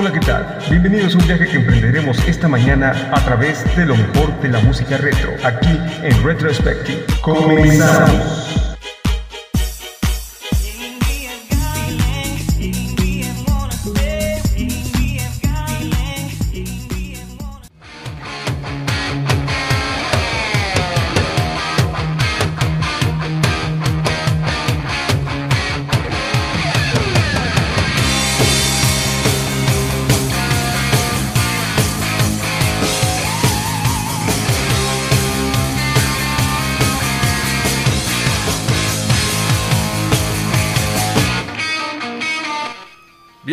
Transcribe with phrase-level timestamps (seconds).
[0.00, 0.56] Hola, ¿qué tal?
[0.70, 4.60] Bienvenidos a un viaje que emprenderemos esta mañana a través de lo mejor de la
[4.60, 7.04] música retro, aquí en Retrospective.
[7.20, 8.47] Comenzamos.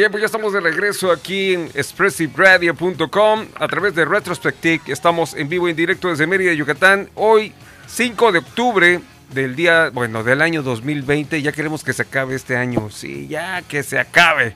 [0.05, 4.81] Bien, pues ya estamos de regreso aquí en expressiveradio.com a través de Retrospective.
[4.85, 7.09] Estamos en vivo en directo desde Mérida, Yucatán.
[7.15, 7.53] Hoy,
[7.87, 8.99] 5 de octubre
[9.33, 11.41] del día, bueno, del año 2020.
[11.41, 12.91] Ya queremos que se acabe este año.
[12.91, 14.55] Sí, ya que se acabe.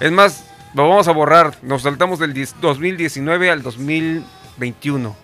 [0.00, 1.56] Es más, lo vamos a borrar.
[1.62, 5.16] Nos saltamos del 2019 al 2021.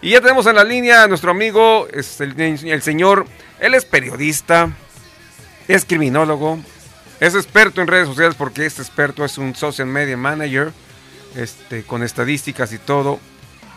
[0.00, 3.26] Y ya tenemos en la línea a nuestro amigo, el, el señor,
[3.60, 4.70] él es periodista,
[5.68, 6.60] es criminólogo,
[7.22, 10.72] es experto en redes sociales porque este experto es un social media manager,
[11.36, 13.20] este, con estadísticas y todo.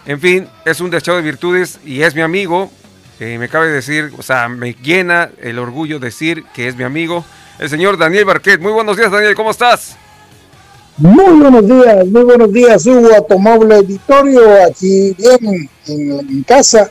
[0.07, 2.71] En fin, es un dechado de virtudes y es mi amigo.
[3.19, 7.23] Eh, me cabe decir, o sea, me llena el orgullo decir que es mi amigo,
[7.59, 8.59] el señor Daniel Barquet.
[8.59, 9.95] Muy buenos días, Daniel, ¿cómo estás?
[10.97, 16.89] Muy buenos días, muy buenos días, Hugo, a Tomable Editorio, aquí bien en casa.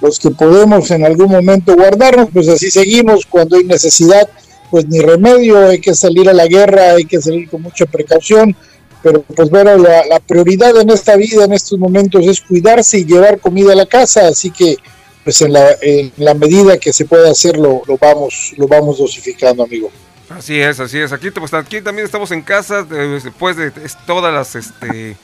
[0.00, 4.28] Los que podemos en algún momento guardarnos, pues así seguimos cuando hay necesidad
[4.70, 8.56] pues ni remedio, hay que salir a la guerra, hay que salir con mucha precaución,
[9.02, 13.38] pero pues bueno, la, prioridad en esta vida, en estos momentos, es cuidarse y llevar
[13.38, 14.76] comida a la casa, así que
[15.22, 19.64] pues en la, en la medida que se pueda hacer lo, vamos, lo vamos dosificando,
[19.64, 19.90] amigo.
[20.28, 21.12] Así es, así es.
[21.12, 23.72] Aquí, pues, también estamos en casa después de
[24.06, 25.16] todas las este,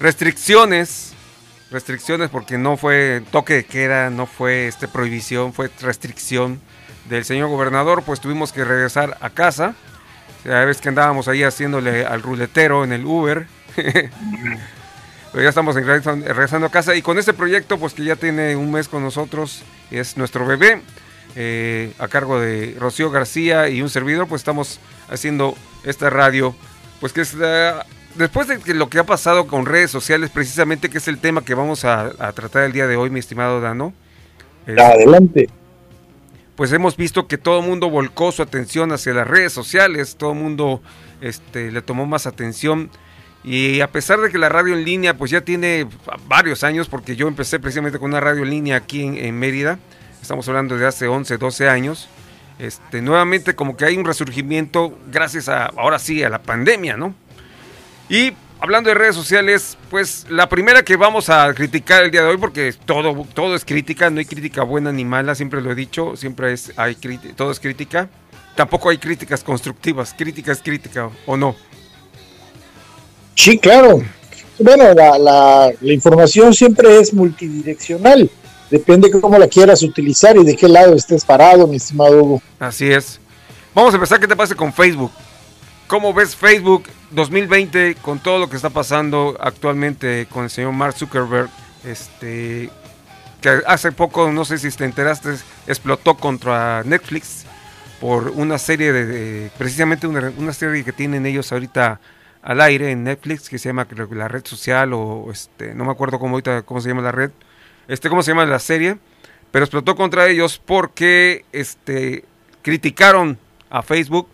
[0.00, 1.12] restricciones,
[1.70, 6.60] restricciones porque no fue toque de queda, no fue este prohibición, fue restricción
[7.08, 9.74] del señor gobernador, pues tuvimos que regresar a casa.
[10.44, 13.46] Ya ves que andábamos ahí haciéndole al ruletero en el Uber.
[13.76, 18.72] Pero ya estamos regresando a casa y con este proyecto, pues que ya tiene un
[18.72, 20.80] mes con nosotros, es nuestro bebé,
[21.34, 24.80] eh, a cargo de Rocío García y un servidor, pues estamos
[25.10, 26.54] haciendo esta radio,
[27.00, 27.36] pues que es
[28.14, 31.54] después de lo que ha pasado con redes sociales, precisamente que es el tema que
[31.54, 33.92] vamos a, tratar el día de hoy, mi estimado Dano.
[34.66, 35.50] Adelante
[36.56, 40.32] pues hemos visto que todo el mundo volcó su atención hacia las redes sociales, todo
[40.32, 40.80] el mundo
[41.20, 42.90] este, le tomó más atención.
[43.44, 45.86] Y a pesar de que la radio en línea pues ya tiene
[46.26, 49.78] varios años, porque yo empecé precisamente con una radio en línea aquí en, Mérida,
[50.20, 52.08] estamos hablando de hace 11, 12 años,
[52.58, 57.14] este, nuevamente como que hay un resurgimiento gracias a, ahora sí, a la pandemia, ¿no?
[58.08, 62.28] Y hablando de redes sociales, pues la primera que vamos a criticar el día de
[62.28, 65.74] hoy, porque todo, todo es crítica, no hay crítica buena ni mala, siempre lo he
[65.74, 66.96] dicho, siempre es, hay
[67.36, 68.08] todo es crítica.
[68.54, 71.54] Tampoco hay críticas constructivas, crítica es crítica, ¿o no?
[73.34, 74.02] Sí, claro.
[74.58, 78.30] Bueno, la, la, la información siempre es multidireccional.
[78.70, 82.42] Depende de cómo la quieras utilizar y de qué lado estés parado, mi estimado Hugo.
[82.58, 83.20] Así es.
[83.74, 85.12] Vamos a empezar, ¿qué te pasa con Facebook?
[85.86, 90.94] ¿Cómo ves Facebook 2020 con todo lo que está pasando actualmente con el señor Mark
[90.94, 91.48] Zuckerberg?
[91.84, 92.70] Este,
[93.40, 95.34] que hace poco, no sé si te enteraste,
[95.68, 97.46] explotó contra Netflix
[98.00, 102.00] por una serie de, precisamente una, serie que tienen ellos ahorita
[102.42, 106.18] al aire en Netflix que se llama la red social o este, no me acuerdo
[106.18, 107.30] cómo ahorita cómo se llama la red,
[107.86, 108.98] este, cómo se llama la serie,
[109.52, 112.24] pero explotó contra ellos porque este,
[112.62, 113.38] criticaron
[113.70, 114.28] a Facebook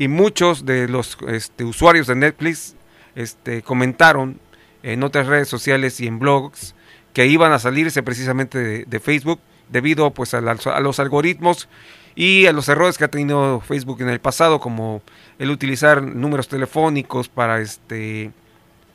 [0.00, 2.74] y muchos de los este, usuarios de Netflix
[3.14, 4.40] este, comentaron
[4.82, 6.74] en otras redes sociales y en blogs
[7.12, 11.68] que iban a salirse precisamente de, Facebook debido pues a, los algoritmos
[12.14, 15.02] y a los errores que ha tenido Facebook en el pasado como
[15.38, 18.30] el utilizar números telefónicos para este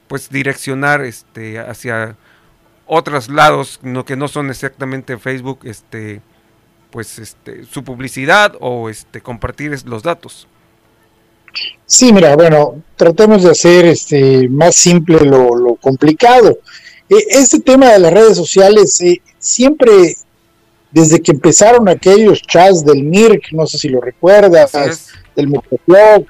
[0.07, 2.15] pues direccionar este hacia
[2.87, 6.23] otros lados no, que no son exactamente Facebook este
[6.89, 10.47] pues este su publicidad o este compartir los datos
[11.85, 16.57] Sí, mira, bueno, tratemos de hacer este más simple lo, complicado.
[17.09, 20.15] E, este tema de las redes sociales, eh, siempre
[20.91, 24.71] desde que empezaron aquellos chats del MIRC, no sé si lo recuerdas,
[25.35, 26.25] del Motoblog,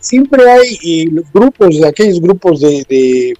[0.00, 3.34] siempre hay grupos, de aquellos grupos de, de,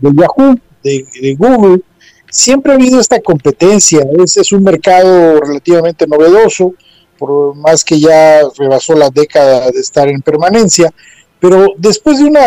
[0.00, 1.80] Yahoo, de, Google,
[2.28, 6.74] siempre ha habido esta competencia, es un mercado relativamente novedoso,
[7.20, 10.90] por más que ya rebasó la década de estar en permanencia,
[11.38, 12.46] pero después de una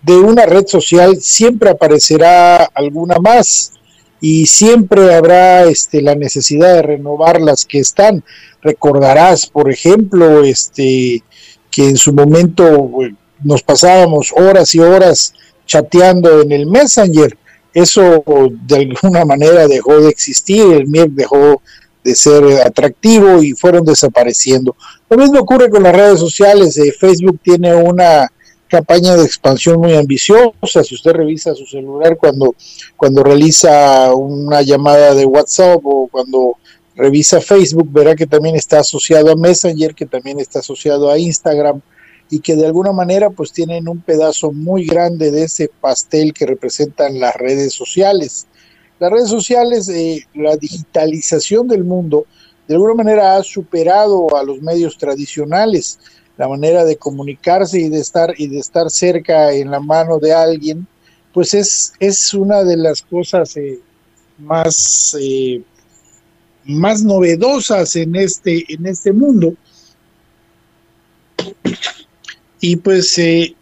[0.00, 3.72] de una red social siempre aparecerá alguna más
[4.20, 8.24] y siempre habrá este, la necesidad de renovar las que están.
[8.62, 11.22] Recordarás, por ejemplo, este,
[11.70, 12.90] que en su momento
[13.42, 15.34] nos pasábamos horas y horas
[15.66, 17.36] chateando en el Messenger.
[17.72, 18.22] Eso
[18.66, 21.60] de alguna manera dejó de existir, el MIR dejó
[22.04, 24.76] de ser atractivo y fueron desapareciendo.
[25.08, 26.76] Lo mismo ocurre con las redes sociales.
[26.76, 28.30] Eh, Facebook tiene una
[28.68, 30.84] campaña de expansión muy ambiciosa.
[30.84, 32.54] Si usted revisa su celular cuando,
[32.96, 36.56] cuando realiza una llamada de WhatsApp o cuando
[36.94, 41.80] revisa Facebook, verá que también está asociado a Messenger, que también está asociado a Instagram
[42.30, 46.46] y que de alguna manera pues tienen un pedazo muy grande de ese pastel que
[46.46, 48.46] representan las redes sociales.
[48.98, 52.26] Las redes sociales, eh, la digitalización del mundo,
[52.66, 55.98] de alguna manera ha superado a los medios tradicionales,
[56.36, 60.32] la manera de comunicarse y de estar y de estar cerca en la mano de
[60.32, 60.86] alguien,
[61.32, 63.80] pues es, es una de las cosas eh,
[64.38, 65.62] más, eh,
[66.64, 69.54] más novedosas en este, en este mundo.
[72.60, 73.54] Y pues eh,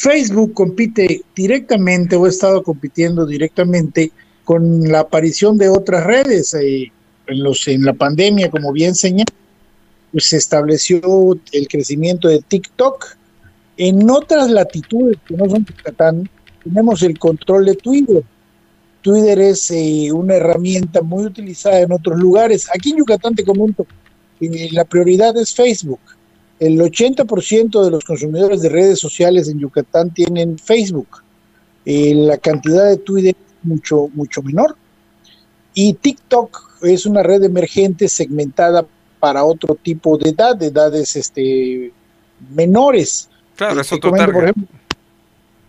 [0.00, 4.10] Facebook compite directamente o ha estado compitiendo directamente
[4.44, 6.54] con la aparición de otras redes.
[6.54, 6.90] Eh,
[7.26, 9.30] en, los, en la pandemia, como bien señala,
[10.10, 13.18] pues se estableció el crecimiento de TikTok.
[13.76, 16.30] En otras latitudes que no son Yucatán,
[16.64, 18.24] tenemos el control de Twitter.
[19.02, 22.70] Twitter es eh, una herramienta muy utilizada en otros lugares.
[22.74, 23.86] Aquí en Yucatán te comento,
[24.72, 26.00] la prioridad es Facebook.
[26.60, 31.08] El 80% de los consumidores de redes sociales en Yucatán tienen Facebook.
[31.86, 34.76] Eh, la cantidad de Twitter es mucho, mucho menor.
[35.72, 38.84] Y TikTok es una red emergente segmentada
[39.18, 41.92] para otro tipo de edad, de edades este,
[42.54, 43.30] menores.
[43.56, 44.54] Claro, es otro target.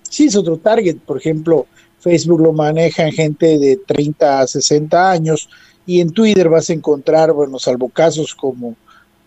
[0.09, 0.97] sí, es otro target.
[0.97, 1.67] Por ejemplo,
[1.99, 5.49] Facebook lo maneja en gente de 30 a 60 años
[5.85, 8.75] y en Twitter vas a encontrar, bueno, salvo casos como,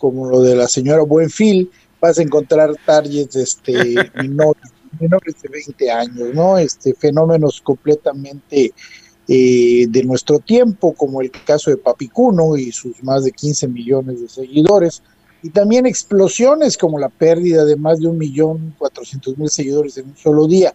[0.04, 4.70] como lo de la señora Buenfil, vas a encontrar targets este, menores,
[5.00, 6.58] menores de 20 años, ¿no?
[6.58, 8.74] Este, fenómenos completamente
[9.26, 14.20] eh, de nuestro tiempo, como el caso de Papicuno y sus más de 15 millones
[14.20, 15.02] de seguidores,
[15.42, 20.08] y también explosiones como la pérdida de más de un millón cuatrocientos mil seguidores en
[20.08, 20.74] un solo día.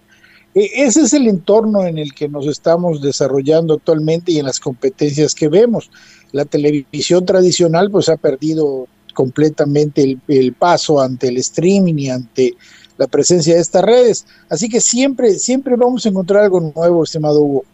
[0.55, 4.59] E, ese es el entorno en el que nos estamos desarrollando actualmente y en las
[4.59, 5.91] competencias que vemos.
[6.31, 8.87] La televisión tradicional pues ha perdido
[9.19, 12.55] completamente el, el, paso ante el streaming y ante
[12.97, 14.25] la presencia de estas redes.
[14.49, 17.65] Así que siempre, siempre vamos a encontrar algo nuevo, estimado Hugo.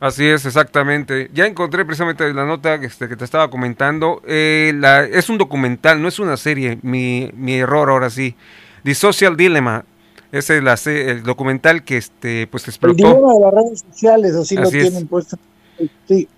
[0.00, 1.30] Así es, exactamente.
[1.32, 4.20] Ya encontré precisamente la nota este, que te estaba comentando.
[4.26, 6.80] Eh, la, es un documental, no es una serie.
[6.82, 8.34] Mi, mi error ahora sí.
[8.82, 9.84] The Social Dilemma.
[10.32, 13.06] Ese es el documental que este pues explotó.
[13.06, 15.38] El dilema de las redes sociales, así, lo tienen puesto.
[16.08, 16.28] Sí.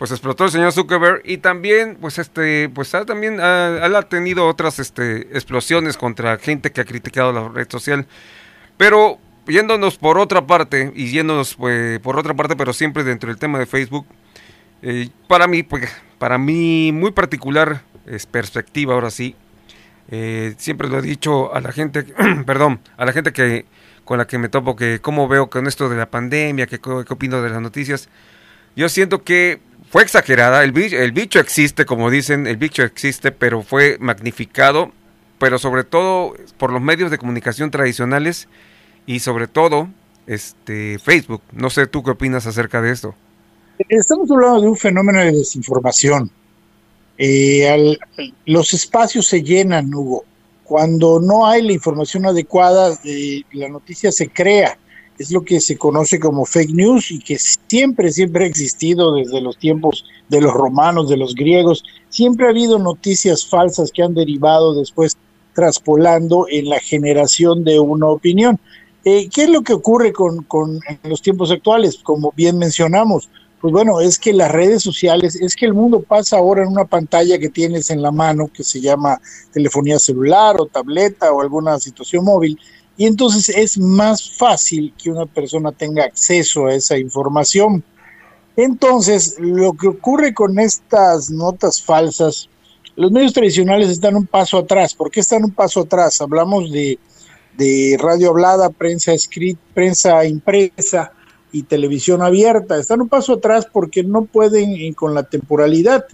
[0.00, 4.48] Pues explotó el señor Zuckerberg y también, pues este, pues ha también ha, ha, tenido
[4.48, 8.06] otras este, explosiones contra gente que ha criticado la red social.
[8.78, 13.38] Pero yéndonos por otra parte, y yéndonos pues, por otra parte, pero siempre dentro del
[13.38, 14.06] tema de Facebook,
[14.80, 15.86] eh, para mí, pues,
[16.18, 19.36] para mí muy particular es perspectiva, ahora sí,
[20.10, 22.06] eh, siempre lo he dicho a la gente,
[22.46, 23.66] perdón, a la gente que
[24.06, 26.90] con la que me topo, que cómo veo con esto de la pandemia, que qué
[26.90, 28.08] opino de las noticias.
[28.74, 33.32] Yo siento que fue exagerada, el bicho, el bicho existe, como dicen, el bicho existe,
[33.32, 34.92] pero fue magnificado,
[35.40, 38.46] pero sobre todo por los medios de comunicación tradicionales
[39.04, 39.88] y sobre todo
[40.28, 41.42] este Facebook.
[41.52, 43.16] No sé tú qué opinas acerca de esto.
[43.88, 46.30] Estamos hablando de un fenómeno de desinformación.
[47.18, 47.98] Eh,
[48.46, 50.24] los espacios se llenan, Hugo.
[50.62, 54.78] Cuando no hay la información adecuada, eh, la noticia se crea.
[55.20, 59.42] Es lo que se conoce como fake news y que siempre, siempre ha existido desde
[59.42, 61.84] los tiempos de los romanos, de los griegos.
[62.08, 65.18] Siempre ha habido noticias falsas que han derivado después
[65.52, 68.58] traspolando en la generación de una opinión.
[69.04, 71.98] Eh, ¿Qué es lo que ocurre con, con los tiempos actuales?
[72.02, 73.28] Como bien mencionamos,
[73.60, 76.86] pues bueno, es que las redes sociales, es que el mundo pasa ahora en una
[76.86, 79.20] pantalla que tienes en la mano que se llama
[79.52, 82.58] telefonía celular o tableta o alguna situación móvil,
[83.00, 87.82] y entonces es más fácil que una persona tenga acceso a esa información.
[88.56, 92.50] Entonces, lo que ocurre con estas notas falsas,
[92.96, 94.92] los medios tradicionales están un paso atrás.
[94.92, 96.20] ¿Por qué están un paso atrás?
[96.20, 96.98] Hablamos de,
[97.98, 101.10] radio hablada, prensa escrita, prensa impresa,
[101.52, 102.76] y televisión abierta.
[102.76, 106.04] Están un paso atrás porque no pueden eh, con la temporalidad.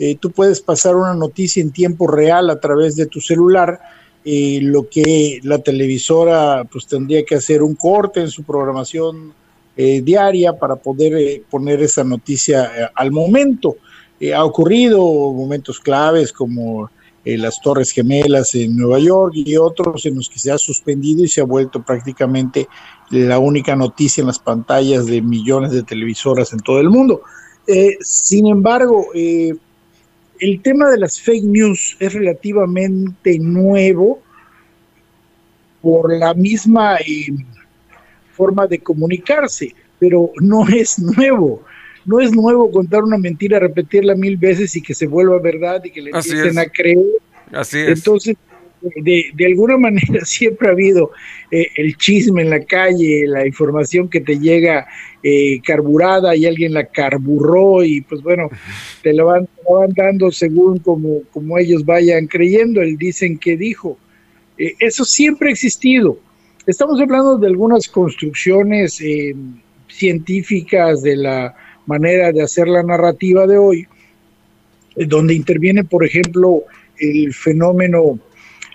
[0.00, 3.80] Eh, tú puedes pasar una noticia en tiempo real a través de tu celular
[4.24, 9.34] eh, lo que la televisora pues tendría que hacer un corte en su programación
[9.76, 13.76] eh, diaria para poder eh, poner esa noticia al momento.
[14.32, 15.00] ha ocurrido
[15.32, 16.88] momentos claves como
[17.24, 21.28] las Torres Gemelas en Nueva York y otros en los que se ha suspendido y
[21.28, 22.68] se ha vuelto prácticamente
[23.10, 27.22] la única noticia en las pantallas de millones de televisoras en todo el mundo.
[28.00, 29.08] sin embargo,
[30.42, 34.20] el tema de las fake news es relativamente nuevo
[35.80, 37.28] por la misma eh,
[38.32, 41.64] forma de comunicarse, pero no es nuevo.
[42.04, 45.90] No es nuevo contar una mentira, repetirla mil veces y que se vuelva verdad y
[45.90, 46.98] que le empiecen a creer.
[47.52, 47.98] Así es.
[47.98, 48.36] Entonces,
[48.96, 51.12] de, de, alguna manera siempre ha habido
[51.52, 54.88] eh, el chisme en la calle, la información que te llega
[55.22, 58.48] eh, carburada y alguien la carburró y pues bueno,
[59.02, 59.48] te lo van,
[59.96, 63.98] dando según como, como ellos vayan creyendo, él dicen que dijo.
[64.58, 66.18] Eh, eso siempre ha existido.
[66.66, 69.02] Estamos hablando de algunas construcciones
[69.88, 71.54] científicas de la
[71.86, 73.86] manera de hacer la narrativa de hoy,
[74.96, 76.62] donde interviene, por ejemplo,
[76.98, 78.18] el fenómeno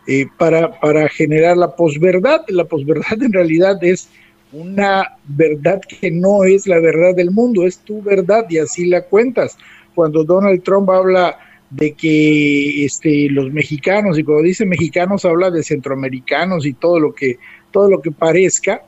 [0.08, 2.42] eh, para, para generar la posverdad.
[2.48, 4.10] La posverdad en realidad es
[4.58, 9.02] una verdad que no es la verdad del mundo, es tu verdad y así la
[9.02, 9.58] cuentas.
[9.94, 11.38] Cuando Donald Trump habla
[11.70, 17.14] de que este, los mexicanos, y cuando dice mexicanos habla de centroamericanos y todo lo
[17.14, 17.38] que,
[17.72, 18.82] todo lo que parezca,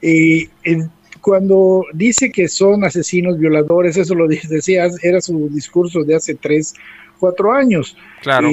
[0.00, 0.48] eh,
[1.20, 6.74] cuando dice que son asesinos violadores, eso lo decía, era su discurso de hace tres,
[7.18, 7.96] cuatro años.
[8.22, 8.48] Claro.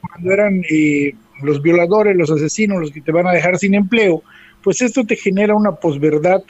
[0.00, 4.22] Cuando eran eh, los violadores, los asesinos, los que te van a dejar sin empleo,
[4.62, 6.42] pues esto te genera una posverdad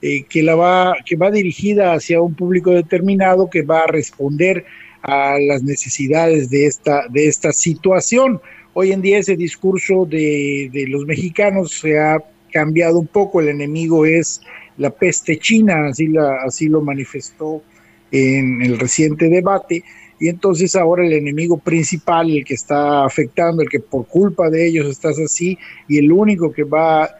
[0.00, 4.64] eh, que, la va, que va dirigida hacia un público determinado que va a responder
[5.02, 8.40] a las necesidades de esta, de esta situación.
[8.74, 12.22] Hoy en día ese discurso de, de los mexicanos se ha
[12.52, 14.40] cambiado un poco, el enemigo es
[14.76, 17.62] la peste china, así, la, así lo manifestó
[18.10, 19.84] en el reciente debate,
[20.20, 24.66] y entonces ahora el enemigo principal, el que está afectando, el que por culpa de
[24.66, 25.58] ellos estás así,
[25.88, 27.10] y el único que va,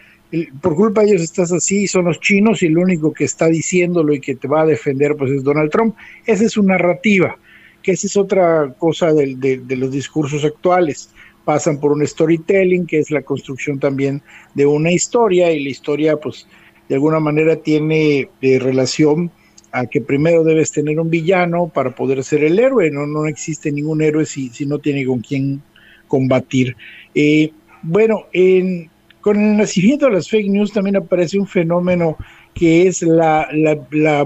[0.60, 4.12] por culpa de ellos estás así, son los chinos, y el único que está diciéndolo
[4.12, 5.96] y que te va a defender, pues es Donald Trump.
[6.26, 7.38] Esa es su narrativa,
[7.82, 11.10] que esa es otra cosa de, de, los discursos actuales.
[11.44, 14.22] Pasan por un storytelling, que es la construcción también
[14.54, 16.46] de una historia, y la historia, pues,
[16.88, 19.30] de alguna manera tiene eh, relación
[19.72, 23.70] a que primero debes tener un villano para poder ser el héroe, no, no existe
[23.70, 25.62] ningún héroe si, si no tiene con quién
[26.06, 26.76] combatir.
[27.14, 28.90] Eh, bueno, en,
[29.28, 32.16] con el nacimiento de las fake news también aparece un fenómeno
[32.54, 33.46] que es la,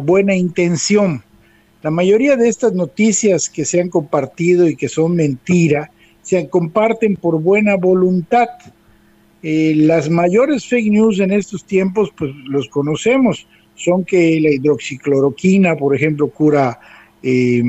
[0.01, 1.25] buena intención.
[1.83, 5.91] La mayoría de estas noticias que se han compartido y que son mentira,
[6.23, 8.47] se comparten por buena voluntad.
[9.43, 15.75] Eh, las mayores fake news en estos tiempos, pues los conocemos son que la hidroxicloroquina,
[15.75, 16.79] por ejemplo, cura,
[17.25, 17.65] eh,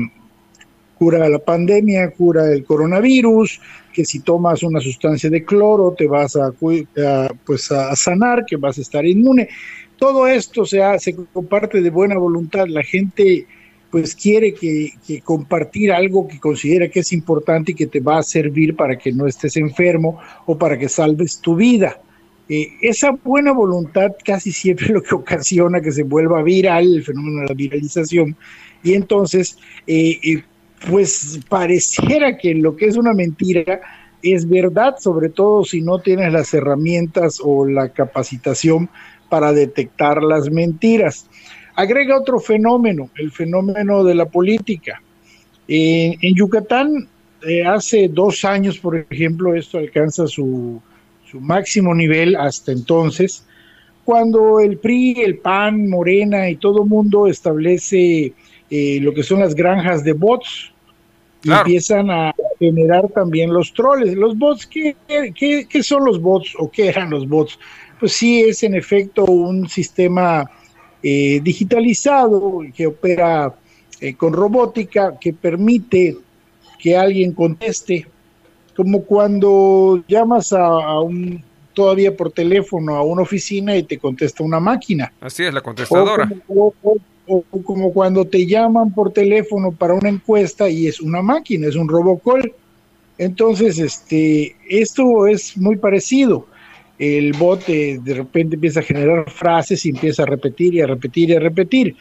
[0.98, 3.60] cura la pandemia, cura el coronavirus,
[3.92, 8.78] que si tomas una sustancia de cloro te vas a, pues a sanar, que vas
[8.78, 9.48] a estar inmune.
[9.96, 10.82] Todo esto se
[11.32, 12.66] comparte de buena voluntad.
[12.66, 13.46] La gente
[13.94, 14.90] pues quiere que,
[15.22, 19.12] compartir algo que considera que es importante y que te va a servir para que
[19.12, 22.00] no estés enfermo o para que salves tu vida.
[22.48, 27.42] Eh, esa buena voluntad casi siempre lo que ocasiona que se vuelva viral el fenómeno
[27.42, 28.36] de la viralización
[28.82, 30.42] y entonces eh, eh,
[30.88, 33.80] pues pareciera que lo que es una mentira
[34.22, 38.88] es verdad, sobre todo si no tienes las herramientas o la capacitación
[39.28, 41.28] para detectar las mentiras.
[41.74, 45.02] Agrega otro fenómeno, el fenómeno de la política.
[45.66, 47.08] en Yucatán,
[47.66, 50.80] hace dos años, por ejemplo, esto alcanza su,
[51.30, 53.44] su máximo nivel hasta entonces,
[54.04, 58.32] cuando el PRI, el PAN, Morena y todo mundo establece
[58.70, 60.73] eh, lo que son las granjas de bots
[61.44, 64.14] empiezan a generar también los troles.
[64.14, 67.58] Los bots, ¿qué, ¿qué, son los bots o qué eran los bots?
[68.00, 70.50] Pues sí, es en efecto un sistema
[71.02, 73.54] eh, digitalizado que opera
[74.00, 76.16] eh, con robótica que permite
[76.78, 78.06] que alguien conteste
[78.76, 84.60] como cuando llamas a, un todavía por teléfono a una oficina y te contesta una
[84.60, 85.12] máquina.
[85.20, 86.30] Así es, la contestadora.
[86.48, 86.96] O como,
[87.92, 92.52] cuando te llaman por teléfono para una encuesta y es una máquina, es un robocall.
[93.16, 96.46] Entonces, este, esto es muy parecido.
[96.98, 101.30] El bot de repente empieza a generar frases y empieza a repetir y a repetir
[101.30, 101.96] y a repetir.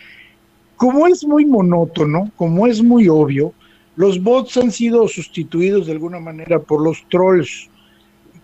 [0.76, 3.54] Como es muy monótono, como es muy obvio,
[3.96, 7.70] los bots han sido sustituidos de alguna manera por los trolls.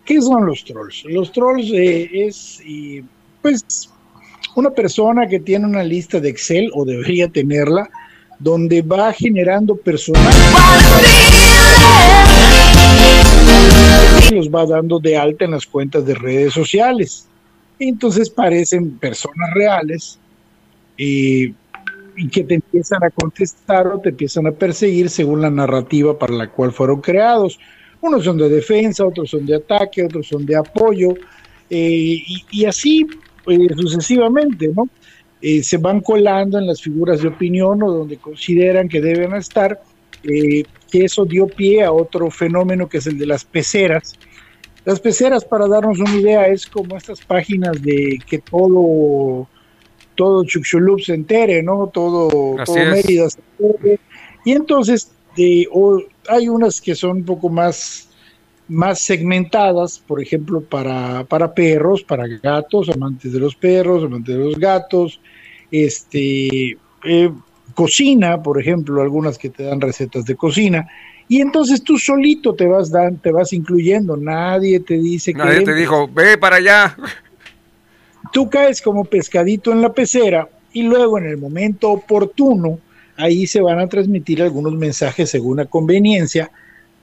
[0.05, 1.03] ¿Qué son los trolls?
[1.05, 2.62] Los trolls eh, es,
[3.41, 3.89] pues,
[4.60, 7.89] una persona que tiene una lista de Excel, o debería tenerla,
[8.38, 10.36] donde va generando personajes.
[14.30, 17.28] Y los va dando de alta en las cuentas de redes sociales.
[17.80, 20.20] Entonces parecen personas reales
[20.98, 21.54] y
[22.32, 26.50] que te empiezan a contestar o te empiezan a perseguir según la narrativa para la
[26.50, 27.58] cual fueron creados.
[28.01, 31.13] Unos son de defensa, otros son de ataque, otros son de apoyo,
[31.70, 33.06] eh, y, así
[33.50, 34.88] eh, sucesivamente, ¿no?
[35.41, 39.82] Eh, se van colando en las figuras de opinión o donde consideran que deben estar,
[40.22, 44.15] que eso dio pie a otro fenómeno que es el de las peceras.
[44.84, 49.48] Las peceras, para darnos una idea, es como estas páginas de que todo
[50.15, 51.89] todo se entere, ¿no?
[51.94, 54.00] Todo, todo Mérida se entere.
[54.44, 55.10] Y entonces
[56.27, 58.09] hay unas que son un poco más,
[58.69, 64.43] más segmentadas, por ejemplo, para, para perros, para gatos, amantes de los perros, amantes de
[64.43, 65.19] los gatos,
[65.71, 67.31] este, eh,
[67.73, 70.88] cocina, por ejemplo, algunas que te dan recetas de cocina.
[71.27, 75.39] Y entonces tú solito te vas, dan, te vas incluyendo, nadie te dice que...
[75.39, 76.95] Nadie te dijo, ve para allá.
[78.31, 82.79] Tú caes como pescadito en la pecera y luego en el momento oportuno,
[83.17, 86.51] ahí se van a transmitir algunos mensajes según la conveniencia,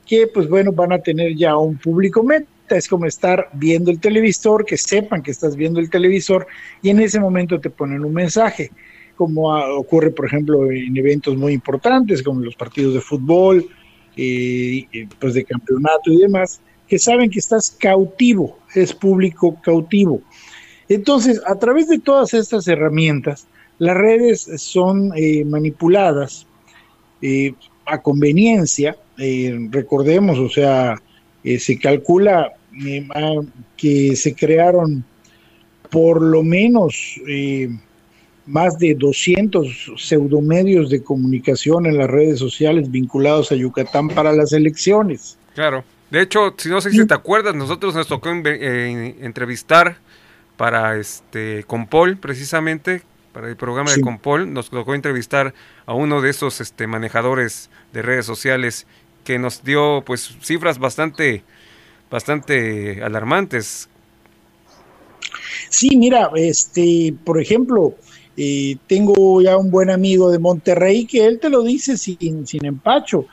[0.07, 2.47] que pues bueno, van a tener ya un público meta.
[2.69, 6.47] Es como estar viendo el televisor, que sepan que estás viendo el televisor
[6.83, 8.73] y en ese momento te ponen un mensaje,
[9.17, 13.69] como ocurre por ejemplo en eventos muy importantes como los partidos de fútbol,
[14.17, 14.85] eh,
[15.21, 20.23] pues de campeonato y demás, que saben que estás cautivo, es público cautivo.
[20.89, 23.47] Entonces, a través de todas estas herramientas,
[23.79, 26.47] las redes son eh, manipuladas
[27.21, 27.53] eh,
[27.85, 28.97] a conveniencia.
[29.19, 31.01] Eh, recordemos, o sea,
[31.43, 32.53] se calcula
[33.77, 35.05] que se crearon
[35.91, 37.21] por lo menos
[38.47, 44.53] más de 200 pseudomedios de comunicación en las redes sociales vinculados a Yucatán para las
[44.53, 45.39] elecciones.
[45.55, 45.85] Claro.
[46.11, 49.99] De hecho, si no sé si te acuerdas, nosotros nos tocó entrevistar
[50.57, 53.03] para este Compol precisamente
[53.33, 55.53] para el programa de Compol nos tocó entrevistar
[55.85, 58.87] a uno de esos este manejadores de redes sociales
[59.27, 61.43] que nos dio pues cifras bastante
[62.11, 63.89] bastante alarmantes
[65.69, 67.95] sí mira este por ejemplo
[68.39, 72.65] eh, tengo ya un buen amigo de Monterrey que él te lo dice sin, sin
[72.65, 73.27] empacho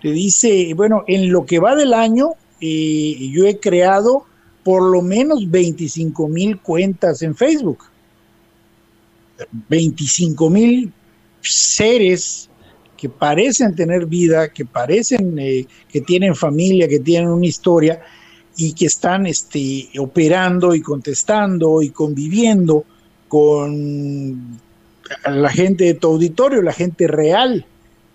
[0.00, 4.24] te dice bueno en lo que va del año eh, yo he creado
[4.64, 7.84] por lo menos 25 mil cuentas en Facebook.
[9.68, 10.92] 25 mil
[11.42, 12.48] seres
[13.04, 18.00] que parecen tener vida, que parecen eh, que tienen familia, que tienen una historia
[18.56, 22.86] y que están este, operando y contestando y conviviendo
[23.28, 24.58] con
[25.26, 27.66] la gente de tu auditorio, la gente real.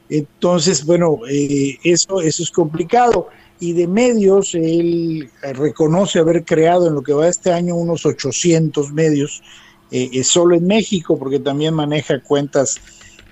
[0.09, 3.27] Entonces, bueno, eh, eso, eso es complicado
[3.59, 8.91] y de medios, él reconoce haber creado en lo que va este año unos 800
[8.91, 9.43] medios,
[9.91, 12.81] eh, solo en México, porque también maneja cuentas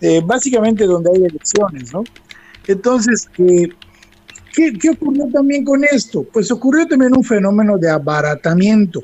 [0.01, 2.03] eh, básicamente donde hay elecciones, ¿no?
[2.67, 3.69] Entonces, ¿qué,
[4.53, 6.23] ¿qué ocurrió también con esto?
[6.23, 9.03] Pues ocurrió también un fenómeno de abaratamiento.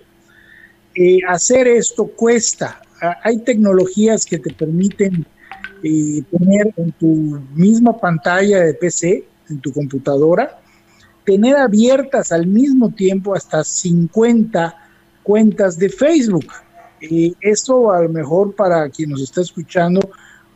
[1.28, 2.82] hacer esto cuesta.
[3.24, 5.26] Hay tecnologías que te permiten
[5.82, 10.60] tener en tu misma pantalla de PC, en tu computadora,
[11.26, 14.76] tener abiertas al mismo tiempo hasta 50
[15.24, 16.48] cuentas de Facebook.
[17.02, 20.00] Y esto a lo mejor para quien nos está escuchando,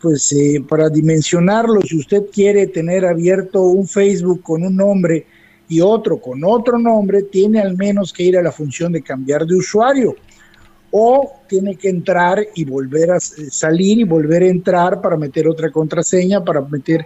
[0.07, 5.25] pues eh, para dimensionarlo, si usted quiere tener abierto un Facebook con un nombre
[5.67, 9.45] y otro con otro nombre, tiene al menos que ir a la función de cambiar
[9.45, 10.15] de usuario
[10.91, 15.71] o tiene que entrar y volver a salir y volver a entrar para meter otra
[15.71, 17.05] contraseña, para meter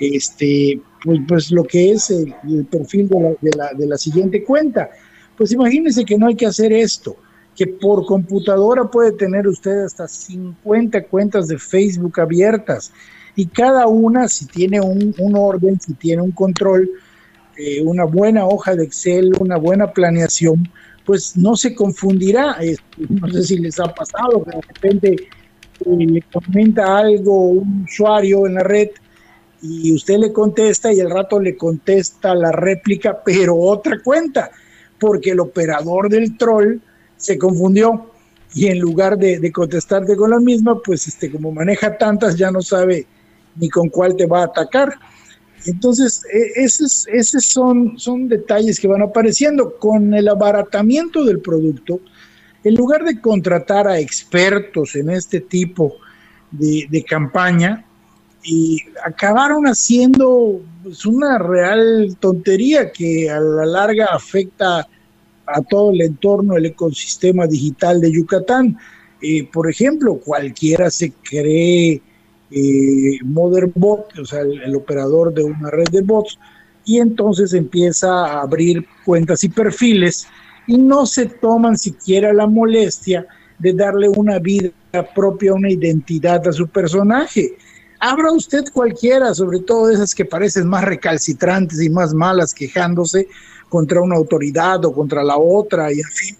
[0.00, 2.34] este pues, pues lo que es el,
[2.68, 3.08] perfil
[3.40, 4.90] de, la, de la siguiente cuenta.
[5.36, 7.14] Pues imagínense que no hay que hacer esto,
[7.56, 12.92] que por computadora puede tener usted hasta 50 cuentas de Facebook abiertas
[13.34, 16.90] y cada una, si tiene un, un orden, si tiene un control,
[17.56, 20.68] eh, una buena hoja de Excel, una buena planeación,
[21.04, 22.56] pues no se confundirá.
[23.08, 28.46] no sé si les ha pasado que de repente eh, le comenta algo un usuario
[28.46, 28.90] en la red
[29.62, 34.50] y usted le contesta y el rato le contesta la réplica, pero otra cuenta,
[34.98, 36.80] porque el operador del troll
[37.22, 38.10] se confundió
[38.52, 42.60] y en lugar de, contestarte con la misma, pues este, como maneja tantas, ya no
[42.60, 43.06] sabe
[43.56, 44.94] ni con cuál te va a atacar.
[45.64, 49.76] Entonces, e, esos, esos son, son detalles que van apareciendo.
[49.78, 52.00] Con el abaratamiento del producto,
[52.64, 55.94] en lugar de contratar a expertos en este tipo
[56.50, 57.86] de, campaña,
[58.42, 64.88] y acabaron haciendo pues, una real tontería que a la larga afecta
[65.54, 68.78] a todo el entorno, el ecosistema digital de Yucatán.
[69.20, 72.02] Eh, por ejemplo, cualquiera se cree
[72.50, 76.38] eh, Motherbot, o sea, el, operador de una red de bots,
[76.84, 80.26] y entonces empieza a abrir cuentas y perfiles
[80.66, 83.26] y no se toman siquiera la molestia
[83.58, 84.70] de darle una vida
[85.14, 87.56] propia, una identidad a su personaje.
[88.00, 93.28] Abra usted cualquiera, sobre todo esas que parecen más recalcitrantes y más malas, quejándose
[93.72, 96.36] contra una autoridad o contra la otra, y fin.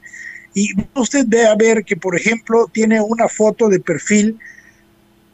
[0.53, 4.39] Y usted ve a ver que, por ejemplo, tiene una foto de perfil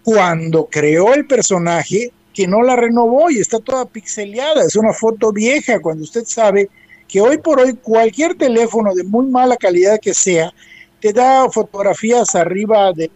[0.04, 5.32] cuando creó el personaje que no la renovó y está toda pixeleada, es una foto
[5.32, 6.68] vieja, cuando usted sabe
[7.08, 10.54] que hoy por hoy cualquier teléfono de muy mala calidad que sea,
[11.00, 13.10] te da fotografías arriba de...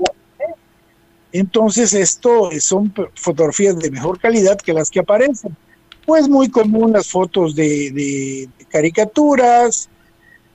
[1.30, 5.56] Entonces esto son fotografías de mejor calidad que las que aparecen.
[6.04, 9.88] Pues muy común las fotos de, de caricaturas,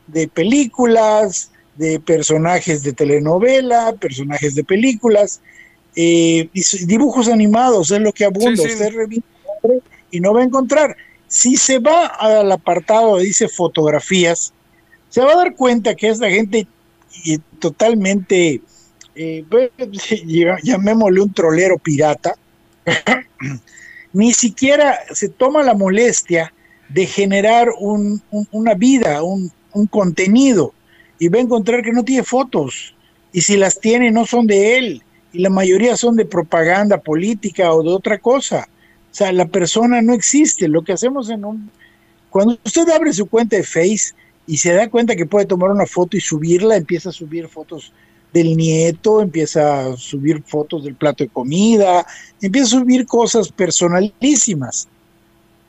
[0.08, 5.42] de películas, de personajes de telenovela, personajes de películas,
[5.96, 6.50] eh,
[6.86, 8.64] dibujos animados es lo que abunda.
[8.64, 9.26] Usted revisa
[10.12, 10.98] y no va a encontrar.
[11.28, 14.54] Si se va al apartado dice fotografías,
[15.10, 16.68] se va a dar cuenta que esta gente
[17.60, 18.62] totalmente,
[19.16, 19.72] eh, pues,
[20.64, 22.36] llamémosle un trolero pirata,
[24.14, 26.54] ni siquiera se toma la molestia
[26.90, 30.74] de generar una vida, un, un contenido,
[31.20, 32.96] y va a encontrar que no tiene fotos,
[33.32, 37.74] y si las tiene no son de él, y la mayoría son de propaganda política
[37.74, 38.68] o de otra cosa.
[39.12, 40.68] O sea, la persona no existe.
[40.68, 41.70] Lo que hacemos en un...
[42.30, 44.14] Cuando usted abre su cuenta de Face
[44.46, 47.92] y se da cuenta que puede tomar una foto y subirla, empieza a subir fotos
[48.34, 52.06] del nieto, empieza a subir fotos del plato de comida,
[52.42, 54.88] empieza a subir cosas personalísimas.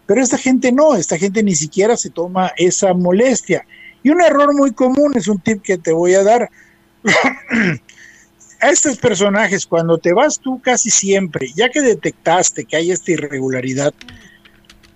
[0.09, 3.67] Pero esta gente no, esta gente ni siquiera se toma esa molestia.
[4.03, 6.49] Y un error muy común es un tip que te voy a dar.
[8.61, 13.13] a estos personajes, cuando te vas tú casi siempre, ya que detectaste que hay esta
[13.13, 13.93] irregularidad,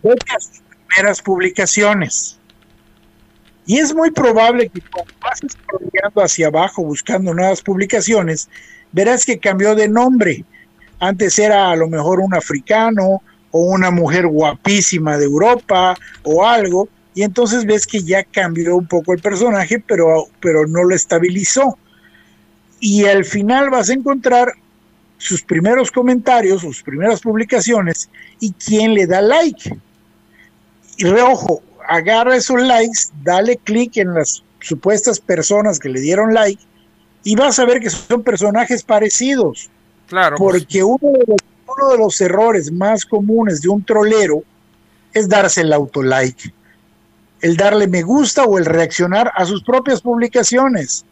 [0.02, 2.38] buscas primeras publicaciones.
[3.66, 4.82] Y es muy probable que
[5.20, 8.48] vas scrolleando hacia abajo buscando nuevas publicaciones,
[8.92, 10.46] verás que cambió de nombre.
[11.00, 16.88] Antes era a lo mejor un africano o una mujer guapísima de Europa o algo,
[17.14, 21.78] y entonces ves que ya cambió un poco el personaje, pero, pero no lo estabilizó
[22.82, 24.54] y al final vas a encontrar
[25.16, 28.10] sus primeros comentarios, sus primeras publicaciones
[28.40, 29.78] y quién le da like.
[30.96, 36.60] Y reojo, agarra esos likes, dale clic en las supuestas personas que le dieron like
[37.22, 39.70] y vas a ver que son personajes parecidos.
[40.08, 40.36] Claro.
[40.36, 40.64] Pues.
[40.64, 41.40] Porque uno, de los,
[41.76, 44.42] uno de los errores más comunes de un trolero
[45.12, 46.52] es darse el autolike,
[47.40, 51.04] el darle me gusta o el reaccionar a sus propias publicaciones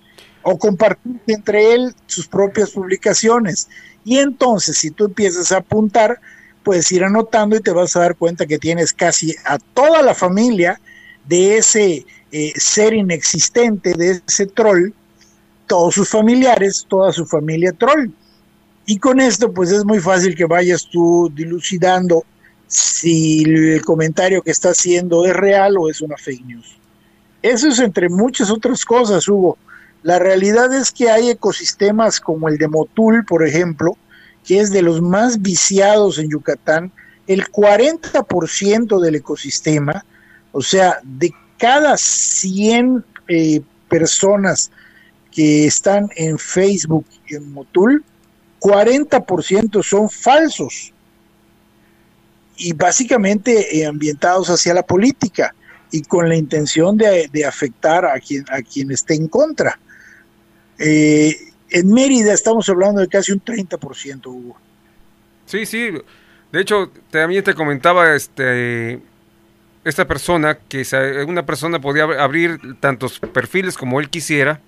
[0.43, 3.69] o compartir entre él sus propias publicaciones.
[4.05, 6.21] Y entonces, si tú empiezas a apuntar,
[6.63, 10.15] puedes ir anotando y te vas a dar cuenta que tienes casi a toda la
[10.15, 10.81] familia
[11.27, 14.93] de ese eh, ser inexistente, de ese troll,
[15.67, 18.11] todos sus familiares, toda su familia troll.
[18.91, 22.25] Y con esto, pues es muy fácil que vayas tú dilucidando
[22.67, 26.77] si el comentario que está haciendo es real o es una fake news.
[27.41, 29.57] Eso es entre muchas otras cosas, Hugo.
[30.03, 33.97] La realidad es que hay ecosistemas como el de Motul, por ejemplo,
[34.45, 36.91] que es de los más viciados en Yucatán.
[37.29, 40.05] El 40% del ecosistema,
[40.51, 44.73] o sea, de cada 100 eh, personas
[45.31, 48.05] que están en Facebook en Motul,
[48.61, 50.93] 40% son falsos
[52.57, 55.55] y básicamente eh, ambientados hacia la política
[55.91, 59.79] y con la intención de, afectar a quien, a quien esté en contra.
[60.79, 61.37] Eh,
[61.71, 64.57] en Mérida estamos hablando de casi un 30%, Hugo.
[65.47, 65.91] Sí, sí.
[66.53, 69.01] De hecho, también te comentaba este
[69.83, 70.85] esta persona que
[71.27, 74.61] una persona podía abrir tantos perfiles como él quisiera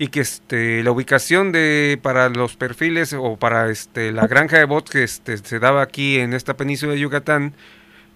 [0.00, 4.64] y que este la ubicación de para los perfiles o para este la granja de
[4.64, 7.52] bots que este, se daba aquí en esta península de Yucatán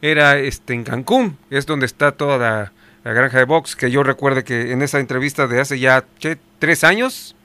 [0.01, 4.43] era este en Cancún, es donde está toda la, granja de bots que yo recuerdo
[4.45, 6.07] que en esa entrevista de hace ya
[6.59, 7.37] tres años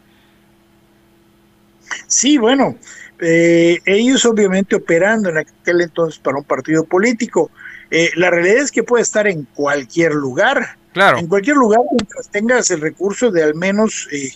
[2.07, 2.77] Sí, bueno,
[3.19, 7.51] eh, ellos obviamente operando en aquel entonces para un partido político.
[7.91, 10.77] Eh, la realidad es que puede estar en cualquier lugar.
[10.93, 11.19] Claro.
[11.19, 14.31] En cualquier lugar mientras tengas el recurso de al menos, eh,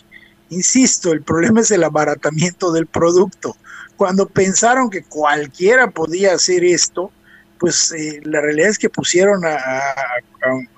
[0.49, 3.55] insisto, el problema es el abaratamiento del producto.
[3.95, 7.11] Cuando pensaron que cualquiera podía hacer esto,
[7.59, 9.55] pues la realidad es que pusieron a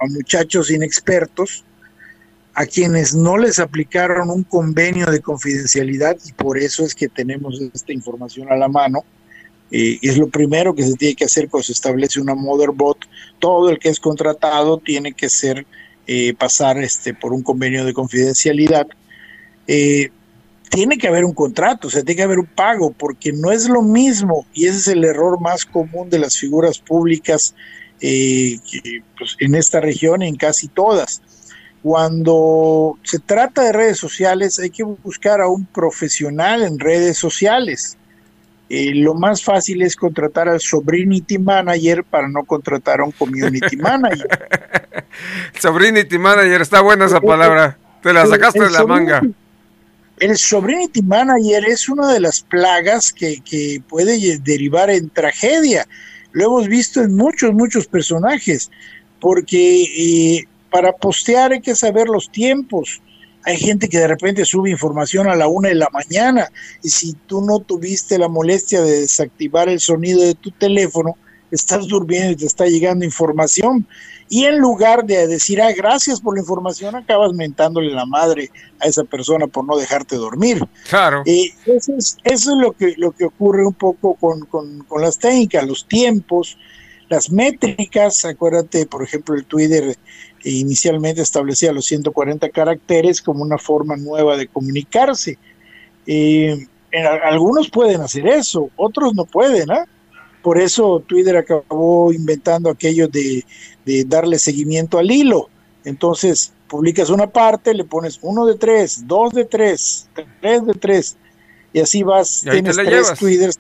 [0.08, 1.66] muchachos inexpertos
[2.56, 7.60] a quienes no les aplicaron un convenio de confidencialidad y por eso es que tenemos
[7.74, 9.04] esta información a la mano.
[9.78, 13.00] Eh, es lo primero que se tiene que hacer cuando se establece una motherboard.
[13.40, 15.66] Todo el que es contratado tiene que ser
[16.08, 18.88] eh, pasar este por un convenio de confidencialidad.
[19.68, 20.12] Eh,
[20.70, 23.68] tiene que haber un contrato, o sea, tiene que haber un pago, porque no es
[23.68, 27.54] lo mismo, y ese es el error más común de las figuras públicas
[28.00, 31.22] pues, en esta región, en casi todas
[31.84, 37.98] cuando se trata de redes sociales hay que buscar a un profesional en redes sociales.
[38.68, 43.78] Eh, lo más fácil es contratar al Sobrinity Manager para no contratar a un Community
[43.78, 44.28] Manager.
[45.60, 47.78] Sobrinity Manager, está buena esa palabra.
[48.02, 49.22] Te la sacaste de la manga.
[50.20, 55.86] El Sobrinity Manager es una de las plagas que, que puede derivar en tragedia.
[56.32, 58.72] Lo hemos visto en muchos, muchos personajes,
[59.20, 63.02] porque eh, para postear hay que saber los tiempos.
[63.46, 66.50] Hay gente que de repente sube información a la una de la mañana
[66.82, 71.16] y si tú no tuviste la molestia de desactivar el sonido de tu teléfono,
[71.52, 73.88] estás durmiendo y te está llegando información.
[74.28, 78.88] Y en lugar de decir, ah, gracias por la información, acabas mentándole la madre a
[78.88, 80.66] esa persona por no dejarte dormir.
[80.90, 81.22] Claro.
[81.26, 85.02] y eso, es, eso es lo que, lo que ocurre un poco con, con, con
[85.04, 86.58] las técnicas, los tiempos,
[87.10, 88.26] las métricas.
[88.26, 89.96] Acuérdate, por ejemplo, el Twitter
[90.44, 95.38] inicialmente establecía los 140 caracteres como una forma nueva de comunicarse.
[96.06, 96.68] Eh,
[97.24, 99.86] algunos pueden hacer eso, otros no pueden, ¿ah?
[100.42, 103.44] Por eso Twitter acabó inventando aquello de,
[104.06, 105.50] darle seguimiento al hilo.
[105.84, 110.08] Entonces, publicas una parte, le pones uno de tres, dos de tres,
[110.42, 111.18] tres de tres,
[111.74, 113.58] y así vas, tienes tres twitters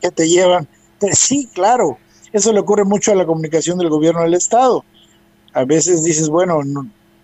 [0.00, 0.66] que te llevan.
[1.12, 1.98] Sí, claro,
[2.34, 4.84] eso le ocurre mucho a la comunicación del gobierno del Estado
[5.54, 6.60] a veces dices, bueno,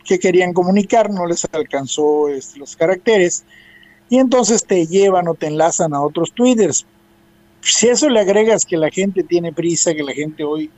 [0.04, 1.10] ¿qué querían comunicar?
[1.10, 3.44] No les alcanzó este, los caracteres
[4.08, 6.86] y entonces te llevan o te enlazan a otros twitters.
[7.60, 10.70] Si eso le agregas que la gente tiene prisa, que la gente hoy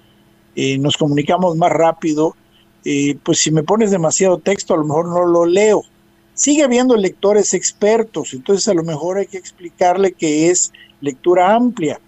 [0.57, 2.35] eh, nos comunicamos más rápido,
[2.85, 5.85] eh, pues si me pones demasiado texto a lo mejor no lo leo.
[6.35, 12.01] Sigue habiendo lectores expertos, entonces a lo mejor hay que explicarle que es lectura amplia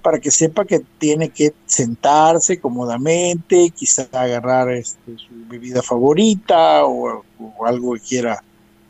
[0.00, 7.24] para que sepa que tiene que sentarse cómodamente, quizá agarrar este, su bebida favorita o,
[7.64, 8.42] algo que quiera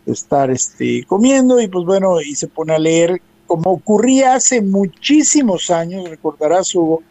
[0.07, 5.71] estar este, comiendo y pues bueno, y se pone a leer como ocurría hace muchísimos
[5.71, 7.03] años, recordarás Hugo,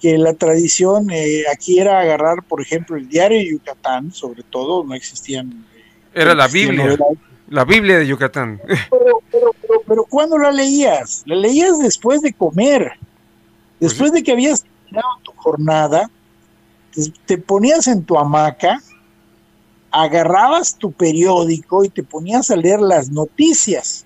[0.00, 4.84] que la tradición eh, aquí era agarrar, por ejemplo, el diario de Yucatán, sobre todo,
[4.84, 5.66] no existían...
[6.14, 6.96] Era la Biblia,
[7.48, 8.60] la Biblia de Yucatán.
[8.64, 11.22] Pero, pero, pero, pero ¿cuándo la leías?
[11.26, 12.92] La leías después de comer.
[13.78, 16.10] Pues Después de que habías terminado tu jornada,
[17.26, 18.80] te, ponías en tu hamaca,
[19.90, 24.04] agarrabas tu periódico y te ponías a leer las noticias.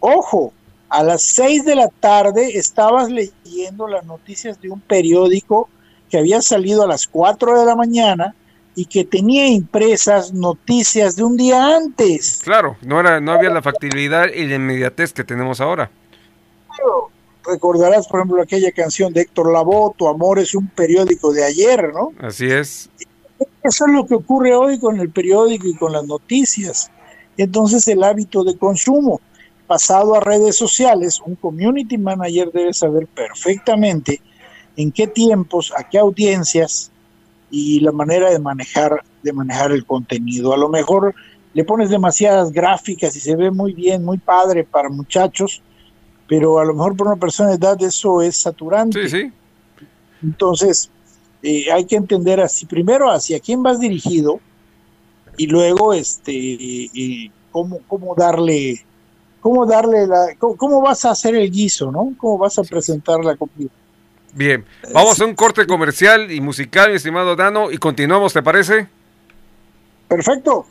[0.00, 0.52] Ojo,
[0.88, 5.68] a las seis de la tarde estabas leyendo las noticias de un periódico
[6.08, 8.34] que había salido a las cuatro de la mañana
[8.74, 12.40] y que tenía impresas noticias de un día antes.
[12.42, 15.90] Claro, no era, no había la factibilidad y la inmediatez que tenemos ahora
[17.46, 21.92] recordarás, por ejemplo, aquella canción de Héctor Lavoe, Tu amor es un periódico de ayer,
[21.92, 22.12] ¿no?
[22.20, 22.88] Así es.
[23.62, 26.90] Eso es lo que ocurre hoy con el periódico y con las noticias.
[27.36, 29.20] Entonces el hábito de consumo
[29.66, 34.20] pasado a redes sociales, un community manager debe saber perfectamente
[34.76, 36.90] en qué tiempos, a qué audiencias
[37.50, 40.52] y la manera de manejar de manejar el contenido.
[40.52, 41.14] A lo mejor
[41.52, 45.62] le pones demasiadas gráficas y se ve muy bien, muy padre para muchachos,
[46.30, 49.08] pero a lo mejor por una persona de edad eso es saturante.
[49.08, 49.32] Sí, sí.
[50.22, 50.88] Entonces,
[51.42, 54.38] eh, hay que entender así, primero hacia quién vas dirigido
[55.36, 58.84] y luego este cómo, cómo darle
[59.40, 62.14] cómo darle la cómo, vas a hacer el guiso, ¿no?
[62.16, 63.70] Cómo vas a presentar la comida.
[64.32, 64.64] Bien,
[64.94, 68.86] vamos a un corte comercial y musical, mi estimado Dano, y continuamos, ¿te parece?
[70.06, 70.64] Perfecto.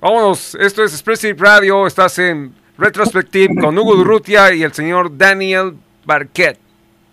[0.00, 5.76] Vámonos, esto es Expressive Radio, estás en Retrospective con Hugo Durrutia y el señor Daniel
[6.04, 6.58] Barquet.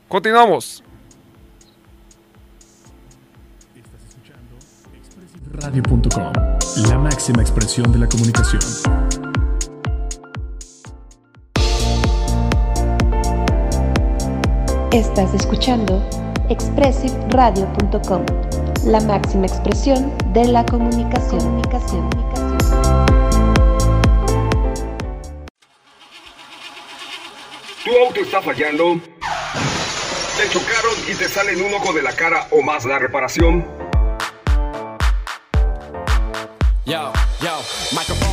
[0.08, 0.84] Continuamos.
[3.76, 4.58] Estás escuchando
[5.52, 6.34] Radio.com,
[6.90, 8.62] la máxima expresión de la comunicación.
[14.92, 16.04] Estás escuchando
[16.50, 18.26] expressiveradio.com,
[18.86, 21.40] la máxima expresión de la comunicación.
[21.40, 22.49] comunicación.
[27.84, 29.00] ¿Tu auto está fallando?
[30.38, 33.66] ¿Te chocaron y te salen un ojo de la cara o más la reparación?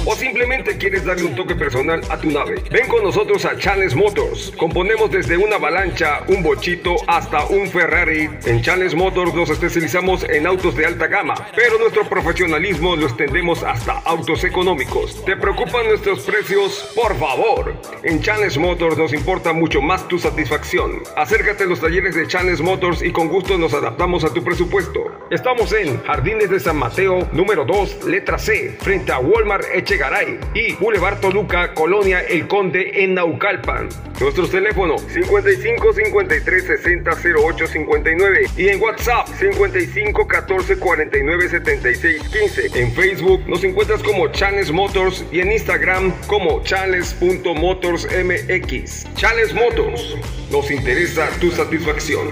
[0.08, 2.62] O simplemente quieres darle un toque personal a tu nave.
[2.70, 4.52] Ven con nosotros a Challenge Motors.
[4.56, 8.30] Componemos desde una avalancha, un bochito hasta un Ferrari.
[8.44, 13.64] En Challenge Motors nos especializamos en autos de alta gama, pero nuestro profesionalismo lo extendemos
[13.64, 15.24] hasta autos económicos.
[15.24, 16.88] ¿Te preocupan nuestros precios?
[16.94, 17.74] Por favor.
[18.04, 21.02] En Challenge Motors nos importa mucho más tu satisfacción.
[21.16, 25.00] Acércate a los talleres de Challenge Motors y con gusto nos adaptamos a tu presupuesto.
[25.32, 29.64] Estamos en Jardines de San Mateo, número 2, letra C, frente a Walmart
[29.96, 33.88] Echegaray y Boulevard Toluca, Colonia El Conde en Naucalpan.
[34.20, 37.10] Nuestros teléfonos 55 53 60
[37.42, 42.78] 08 59 y en WhatsApp 55 14 49 76 15.
[42.78, 49.14] En Facebook nos encuentras como Chanes Motors y en Instagram como chanes.motorsmx.
[49.14, 50.16] Chanes Motors,
[50.50, 52.28] nos interesa tu satisfacción.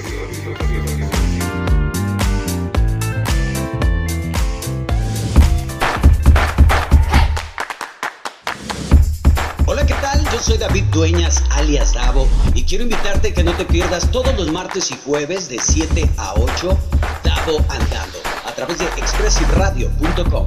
[10.67, 14.99] David Dueñas, alias Davo, y quiero invitarte que no te pierdas todos los martes y
[15.05, 16.79] jueves de 7 a 8,
[17.23, 20.47] Davo Andando, a través de expressiveradio.com.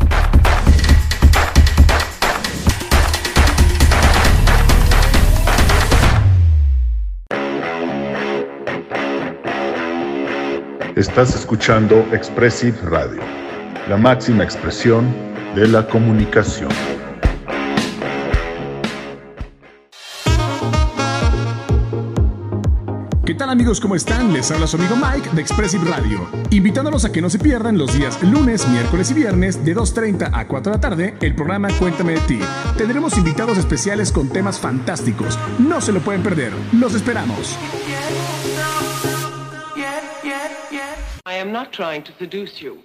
[10.96, 13.22] Estás escuchando Expressive Radio,
[13.88, 15.14] la máxima expresión
[15.54, 16.97] de la comunicación.
[23.38, 23.80] Tal amigos?
[23.80, 24.34] ¿Cómo están?
[24.34, 27.94] Les habla su amigo Mike de Expressive Radio, invitándolos a que no se pierdan los
[27.94, 32.14] días lunes, miércoles y viernes de 2.30 a 4 de la tarde el programa Cuéntame
[32.14, 32.40] de ti.
[32.78, 35.38] Tendremos invitados especiales con temas fantásticos.
[35.60, 36.52] No se lo pueden perder.
[36.74, 37.56] Los esperamos.
[41.30, 42.78] I am not trying to seduce you.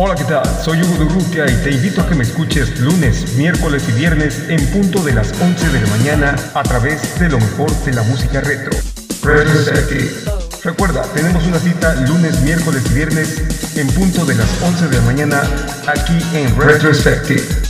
[0.00, 0.44] Hola, ¿qué tal?
[0.62, 4.64] Soy Hugo Durrutia y te invito a que me escuches lunes, miércoles y viernes en
[4.68, 8.40] punto de las 11 de la mañana a través de lo mejor de la música
[8.40, 8.70] retro.
[10.62, 13.42] Recuerda, tenemos una cita lunes, miércoles y viernes
[13.76, 15.42] en punto de las 11 de la mañana
[15.88, 17.67] aquí en Retrospective.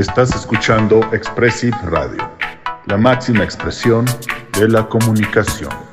[0.00, 2.26] Estás escuchando Expressive Radio,
[2.86, 4.06] la máxima expresión
[4.58, 5.89] de la comunicación.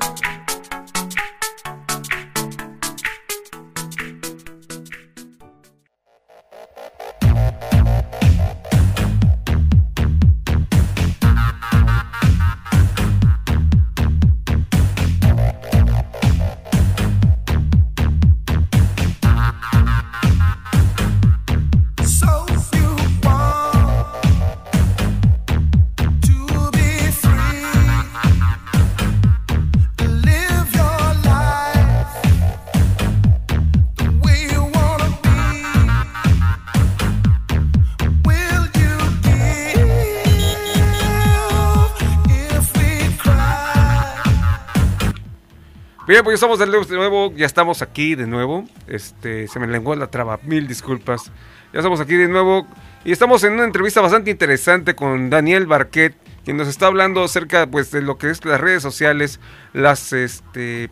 [46.38, 48.64] Estamos de nuevo, ya estamos aquí de nuevo.
[48.86, 51.32] Este, se me lenguó la traba, mil disculpas.
[51.74, 52.68] Ya estamos aquí de nuevo
[53.04, 57.66] y estamos en una entrevista bastante interesante con Daniel Barquet, quien nos está hablando acerca
[57.66, 59.40] pues de lo que es las redes sociales,
[59.74, 60.92] las este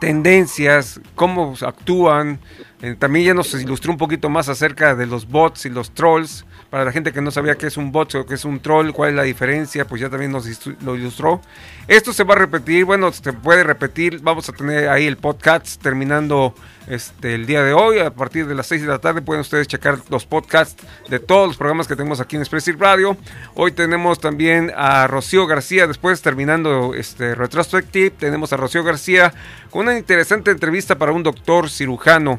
[0.00, 2.40] tendencias, cómo actúan.
[2.82, 6.46] Eh, también ya nos ilustró un poquito más acerca de los bots y los trolls.
[6.70, 8.92] Para la gente que no sabía qué es un bot o qué es un troll,
[8.92, 10.46] cuál es la diferencia, pues ya también nos
[10.82, 11.40] lo ilustró.
[11.88, 14.20] Esto se va a repetir, bueno, se puede repetir.
[14.20, 16.54] Vamos a tener ahí el podcast terminando
[16.86, 17.98] este, el día de hoy.
[17.98, 21.48] A partir de las 6 de la tarde pueden ustedes checar los podcasts de todos
[21.48, 23.16] los programas que tenemos aquí en Expressive Radio.
[23.56, 29.34] Hoy tenemos también a Rocío García, después terminando este Retrospective, tenemos a Rocío García
[29.70, 32.38] con una interesante entrevista para un doctor cirujano.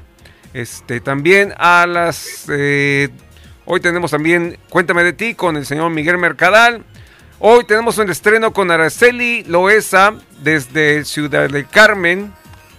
[0.53, 2.45] Este, también a las...
[2.49, 3.09] eh,
[3.65, 6.83] hoy tenemos también Cuéntame de ti con el señor Miguel Mercadal.
[7.39, 12.31] Hoy tenemos un estreno con Araceli Loesa desde Ciudad del Carmen,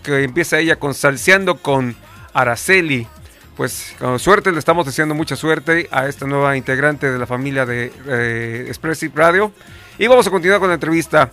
[0.04, 1.96] que empieza ella con Salseando con
[2.32, 3.08] Araceli.
[3.56, 7.66] Pues con suerte, le estamos deseando mucha suerte a esta nueva integrante de la familia
[7.66, 9.52] de eh, Expressive Radio.
[9.98, 11.30] Y vamos a continuar con la entrevista.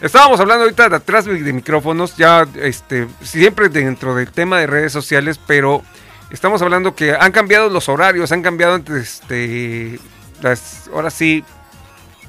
[0.00, 4.92] Estábamos hablando ahorita de atrás de micrófonos, ya este, siempre dentro del tema de redes
[4.92, 5.82] sociales, pero
[6.30, 9.98] estamos hablando que han cambiado los horarios, han cambiado este,
[10.42, 11.44] las, ahora sí,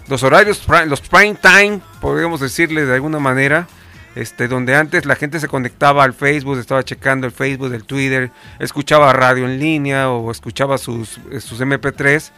[0.07, 3.67] los horarios, los prime time, podríamos decirle de alguna manera,
[4.15, 8.31] este, donde antes la gente se conectaba al Facebook, estaba checando el Facebook, el Twitter,
[8.59, 12.31] escuchaba radio en línea o escuchaba sus, sus MP3.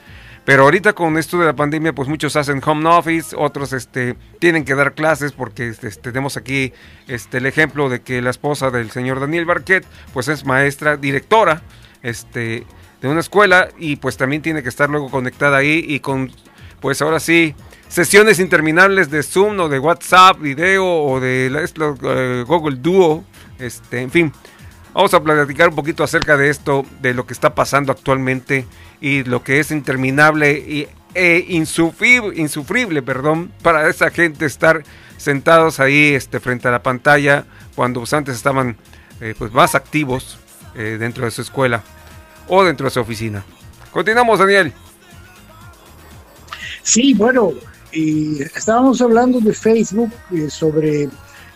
[0.49, 4.65] Pero ahorita con esto de la pandemia, pues muchos hacen home office, otros este, tienen
[4.65, 6.73] que dar clases porque este, tenemos aquí
[7.07, 11.61] este, el ejemplo de que la esposa del señor Daniel Barquet, pues es maestra, directora
[12.01, 12.65] este,
[12.99, 16.31] de una escuela y pues también tiene que estar luego conectada ahí y con,
[16.79, 17.53] pues ahora sí,
[17.87, 23.23] sesiones interminables de Zoom o de WhatsApp, video o de eh, Google Duo,
[23.59, 24.33] este, en fin.
[24.95, 28.65] Vamos a platicar un poquito acerca de esto, de lo que está pasando actualmente
[29.01, 34.83] y lo que es interminable e insufrible, insufrible perdón, para esa gente estar
[35.17, 37.45] sentados ahí este, frente a la pantalla
[37.75, 38.77] cuando pues, antes estaban
[39.21, 40.37] eh, pues, más activos
[40.75, 41.83] eh, dentro de su escuela
[42.47, 43.43] o dentro de su oficina.
[43.91, 44.73] Continuamos, Daniel.
[46.83, 47.51] Sí, bueno,
[47.91, 51.09] y estábamos hablando de Facebook eh, sobre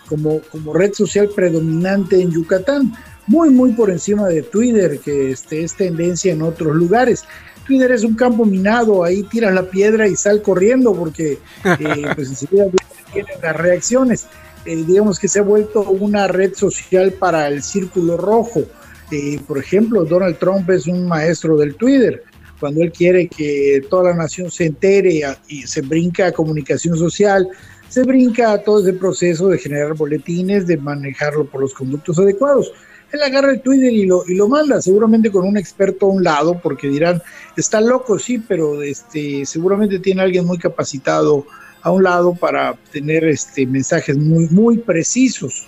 [0.08, 2.96] como, como red social predominante en Yucatán,
[3.28, 7.26] muy, muy por encima de Twitter, que este, es tendencia en otros lugares.
[7.66, 12.30] Twitter es un campo minado, ahí tiras la piedra y sal corriendo porque eh, pues
[12.30, 12.66] enseguida
[13.14, 14.28] vienen las reacciones.
[14.66, 18.64] Eh, digamos que se ha vuelto una red social para el círculo rojo.
[19.12, 22.24] Eh, por ejemplo, Donald Trump es un maestro del Twitter
[22.64, 27.46] cuando él quiere que toda la nación se entere y se brinca a comunicación social,
[27.90, 32.72] se brinca a todo ese proceso de generar boletines, de manejarlo por los conductos adecuados.
[33.14, 36.24] Él agarra el Twitter y lo, y lo manda, seguramente con un experto a un
[36.24, 37.22] lado, porque dirán,
[37.56, 41.46] está loco, sí, pero este, seguramente tiene alguien muy capacitado
[41.84, 45.68] a un lado para tener este, mensajes muy, muy precisos.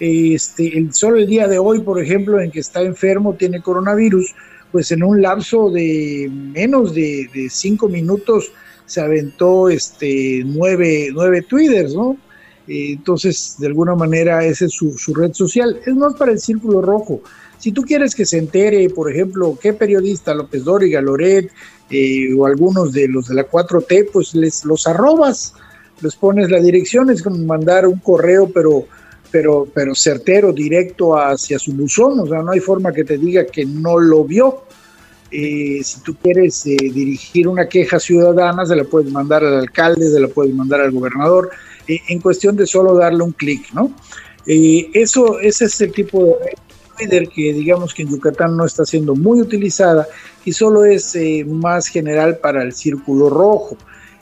[0.00, 4.34] Este, el, solo el día de hoy, por ejemplo, en que está enfermo, tiene coronavirus,
[4.70, 8.52] pues en un lapso de menos de, de cinco minutos
[8.84, 12.18] se aventó este, nueve, nueve twitters, ¿no?
[12.66, 15.80] Entonces, de alguna manera, esa es su, red social.
[15.84, 17.22] Es más para el círculo rojo.
[17.58, 21.50] Si tú quieres que se entere, por ejemplo, qué periodista, López Dóriga, Loret,
[21.90, 25.54] eh, o algunos de los de la 4T, pues les los arrobas,
[26.00, 28.86] les pones la dirección, es como mandar un correo, pero
[29.32, 33.46] pero, pero certero, directo hacia su buzón, o sea, no hay forma que te diga
[33.46, 34.64] que no lo vio.
[35.30, 40.10] Eh, si tú quieres eh, dirigir una queja ciudadana, se la puedes mandar al alcalde,
[40.10, 41.50] se la puedes mandar al gobernador,
[41.86, 43.92] en cuestión de solo darle un clic, ¿no?
[44.46, 46.54] Eh, eso, ese es el tipo de
[46.96, 50.06] Twitter que digamos que en Yucatán no está siendo muy utilizada
[50.44, 53.76] y solo es eh, más general para el círculo rojo.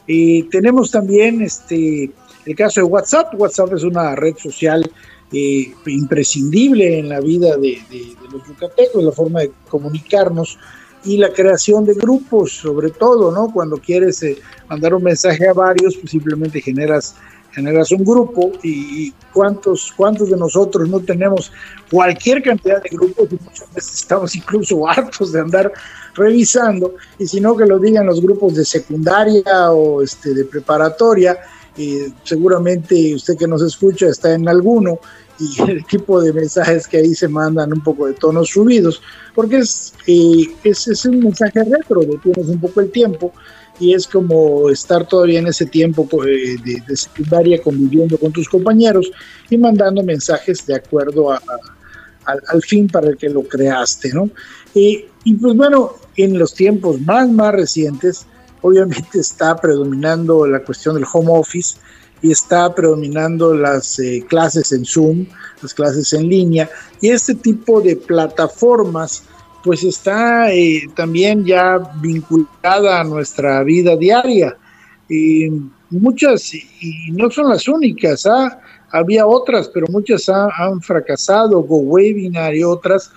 [0.06, 2.10] Eh, tenemos también este,
[2.44, 3.32] el caso de WhatsApp.
[3.38, 4.90] WhatsApp es una red social
[5.32, 7.80] eh, imprescindible en la vida de,
[8.32, 10.58] los yucatecos, la forma de comunicarnos
[11.04, 13.52] y la creación de grupos, sobre todo, ¿no?
[13.52, 14.38] Cuando quieres eh,
[14.68, 17.14] mandar un mensaje a varios, pues simplemente generas
[17.52, 21.52] generas un grupo y, cuántos cuántos de nosotros no tenemos
[21.88, 25.72] cualquier cantidad de grupos y muchas veces estamos incluso hartos de andar
[26.14, 31.38] revisando y si no que lo digan los grupos de secundaria o este de preparatoria
[31.76, 34.98] eh, seguramente usted que nos escucha está en alguno
[35.40, 39.02] y el tipo de mensajes que ahí se mandan un poco de tonos subidos
[39.34, 43.32] porque es, eh, es, es un mensaje retro detienes un poco el tiempo
[43.78, 48.48] y es como estar todavía en ese tiempo eh, de, de secundaria conviviendo con tus
[48.48, 49.10] compañeros
[49.48, 51.40] y mandando mensajes de acuerdo a, a-
[52.26, 54.28] al, al fin para el que lo creaste, ¿no?
[54.74, 58.26] Y, y pues bueno, en los tiempos más, más recientes,
[58.60, 61.78] obviamente está predominando la cuestión del home office
[62.22, 65.26] y está predominando las eh, clases en Zoom,
[65.62, 66.68] las clases en línea,
[67.00, 69.24] y este tipo de plataformas
[69.62, 74.56] pues está eh, también ya vinculada a nuestra vida diaria.
[75.08, 75.50] Y
[75.90, 78.58] muchas, y no son las únicas, ¿ah?
[78.90, 83.10] había otras, pero muchas ha- han fracasado, GoWebinar y otras,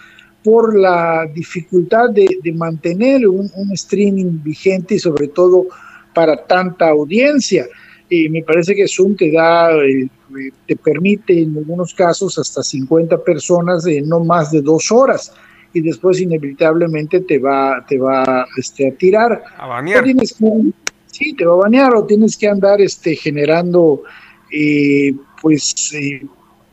[0.44, 5.68] por la dificultad de, de mantener un, un streaming vigente y sobre todo
[6.14, 7.66] para tanta audiencia.
[8.14, 12.62] Y me parece que Zoom te da, eh, eh, te permite en algunos casos hasta
[12.62, 15.34] 50 personas de no más de dos horas
[15.74, 19.44] y después inevitablemente te va, te va este, a tirar.
[19.58, 20.04] A banear.
[20.04, 20.72] Tienes que-
[21.08, 24.04] sí, te va a banear o tienes que andar este, generando,
[24.52, 26.22] eh, pues, eh,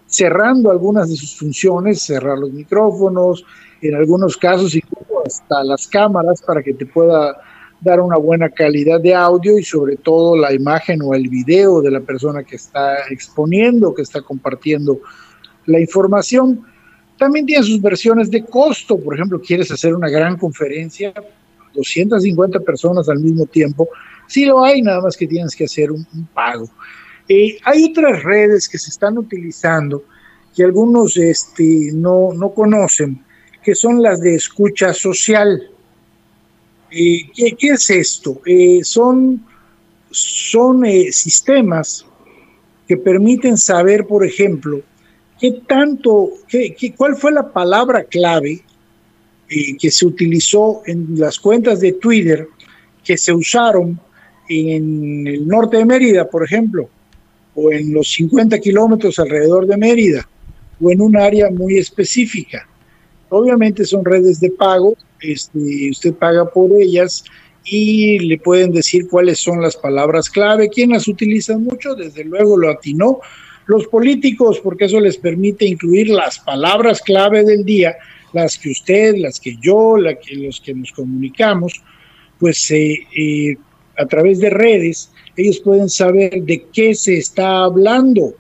[0.07, 3.47] cerrando algunas de sus funciones, cerrar los micrófonos,
[3.81, 7.35] en algunos casos incluso hasta las cámaras para que te pueda
[7.81, 11.91] dar una buena calidad de audio y sobre todo la imagen o el video de
[11.91, 15.01] la persona que está exponiendo, que está compartiendo
[15.67, 16.65] la información.
[17.19, 21.13] También tiene sus versiones de costo, por ejemplo, quieres hacer una gran conferencia,
[21.75, 23.89] 250 personas al mismo tiempo,
[24.27, 26.69] sí lo hay, nada más que tienes que hacer un, pago.
[27.29, 30.05] Eh, hay otras redes que se están utilizando
[30.55, 33.25] que algunos este, no, no conocen,
[33.63, 35.71] que son las de escucha social.
[36.91, 38.41] Eh, ¿qué, es esto?
[38.45, 39.45] Eh, son
[40.11, 42.05] son eh, sistemas
[42.89, 44.81] que permiten saber, por ejemplo,
[45.41, 48.63] qué tanto, qué, qué- cuál fue la palabra clave
[49.49, 52.49] eh, que se utilizó en las cuentas de Twitter
[53.05, 53.99] que se usaron
[54.49, 56.89] en el norte de Mérida, por ejemplo,
[57.55, 60.29] o en los 50 kilómetros alrededor de Mérida,
[60.81, 62.67] o en un área muy específica.
[63.29, 67.25] Obviamente son redes de pago, este, usted paga por ellas
[67.65, 70.69] y le pueden decir cuáles son las palabras clave.
[70.69, 71.95] ¿Quién las utiliza mucho?
[71.95, 73.21] Desde luego lo atinó
[73.67, 77.97] los políticos, porque eso les permite incluir las palabras clave del día,
[78.33, 79.95] las que usted, las que yo,
[80.27, 81.81] que, los que nos comunicamos,
[82.39, 83.57] pues eh, eh,
[83.97, 88.35] a través de redes, ellos pueden saber de qué se está hablando.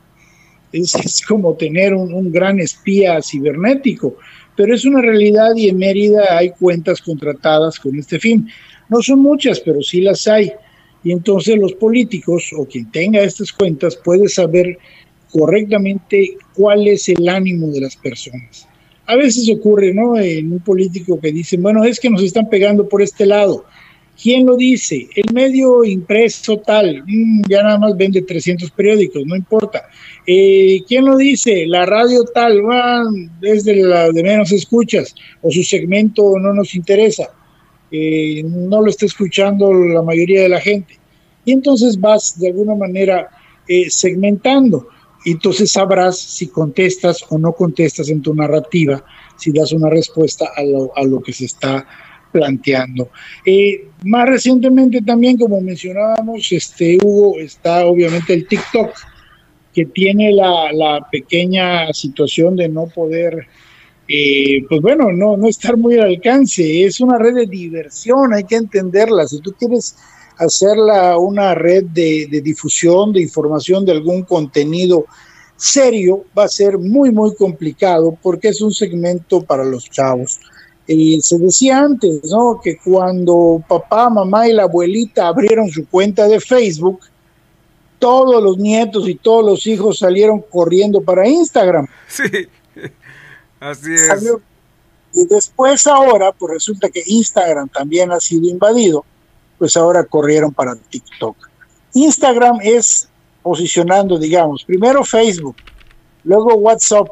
[0.72, 4.16] Es, como tener un gran espía cibernético,
[4.56, 8.48] pero es una realidad y en Mérida hay cuentas contratadas con este fin.
[8.88, 10.52] No son muchas, pero sí las hay.
[11.02, 14.78] Y entonces los políticos o quien tenga estas cuentas puede saber
[15.30, 18.66] correctamente cuál es el ánimo de las personas.
[19.06, 20.18] A veces ocurre, ¿no?
[20.18, 23.64] En un político que dice, bueno, es que nos están pegando por este lado.
[24.22, 25.08] ¿Quién lo dice?
[25.14, 29.88] El medio impreso tal, mm, ya nada más vende 300 periódicos, no importa.
[30.26, 31.66] Eh, ¿Quién lo dice?
[31.66, 33.04] La radio tal, ah,
[33.40, 37.30] es de la de menos escuchas, o su segmento no nos interesa,
[37.90, 40.98] eh, no lo está escuchando la mayoría de la gente.
[41.46, 43.30] Y entonces vas de alguna manera
[43.66, 44.88] eh, segmentando.
[45.24, 49.02] Y entonces sabrás si contestas o no contestas en tu narrativa,
[49.36, 51.86] si das una respuesta a lo, a lo que se está
[52.32, 53.10] planteando.
[53.44, 58.90] Eh, más recientemente también, como mencionábamos, este, Hugo, está obviamente el TikTok,
[59.72, 63.46] que tiene la, pequeña situación de no poder,
[64.08, 66.84] eh, pues bueno, no, no estar muy al alcance.
[66.84, 69.26] Es una red de diversión, hay que entenderla.
[69.26, 69.96] Si tú quieres
[70.38, 75.06] hacerla una red de difusión, de información de algún contenido
[75.60, 80.40] serio, va a ser muy, muy complicado porque es un segmento para los chavos.
[80.92, 82.60] Y se decía antes, ¿no?
[82.60, 86.98] Que cuando papá, mamá y la abuelita abrieron su cuenta de Facebook,
[88.00, 91.86] todos los nietos y todos los hijos salieron corriendo para Instagram.
[92.08, 92.24] Sí,
[93.60, 94.06] así es.
[94.08, 94.40] Salió-
[95.14, 99.04] Y después ahora, pues resulta que Instagram también ha sido invadido,
[99.58, 101.36] pues ahora corrieron para TikTok.
[101.94, 103.08] Instagram es
[103.42, 105.56] posicionando, digamos, primero Facebook,
[106.24, 107.08] luego WhatsApp,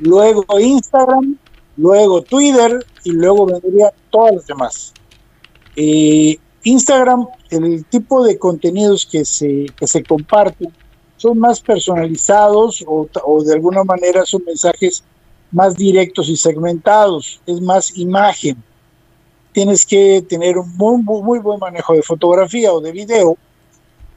[0.00, 1.36] luego Instagram,
[1.76, 4.94] luego Twitter y luego vendrían todas las demás.
[5.76, 10.72] Eh, Instagram, el tipo de contenidos que se, que se comparten
[11.16, 15.04] son más personalizados o, o de alguna manera son mensajes
[15.52, 18.62] más directos y segmentados, es más imagen.
[19.52, 23.38] Tienes que tener un muy, muy buen manejo de fotografía o de video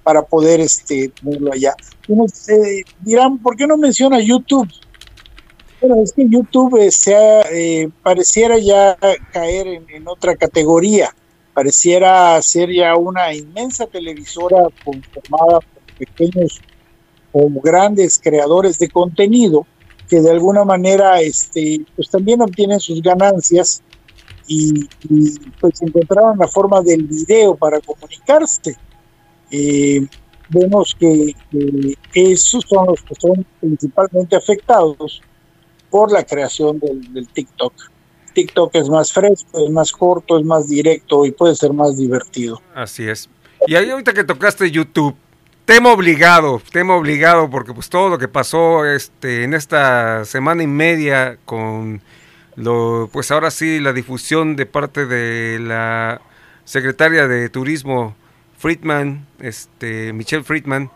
[0.04, 1.76] para poder este, ponerlo allá.
[2.08, 4.68] Unos, eh, dirán, ¿por qué no menciona YouTube?
[5.82, 8.98] Bueno, es que YouTube se ha, eh, pareciera ya
[9.32, 11.16] caer en, otra categoría,
[11.54, 16.60] pareciera ser ya una inmensa televisora conformada por pequeños
[17.32, 19.66] o grandes creadores de contenido
[20.10, 23.82] que de alguna manera este, pues también obtienen sus ganancias
[24.48, 28.76] y, y, pues encontraron la forma del video para comunicarse.
[29.52, 30.06] Eh,
[30.50, 31.36] vemos que,
[32.12, 35.22] que esos son los que son principalmente afectados
[35.90, 37.74] por la creación del, TikTok.
[38.34, 42.62] TikTok es más fresco, es más corto, es más directo y puede ser más divertido.
[42.74, 43.30] Así es.
[43.68, 45.16] Y ahí ahorita que tocaste YouTube,
[45.66, 50.68] tema obligado, tema obligado, porque pues todo lo que pasó este, en esta semana y
[50.68, 52.02] media con
[52.56, 56.22] lo, pues ahora sí, la difusión de parte de la
[56.66, 58.16] secretaria de Turismo,
[58.58, 60.92] Friedman, este, Michelle Friedman.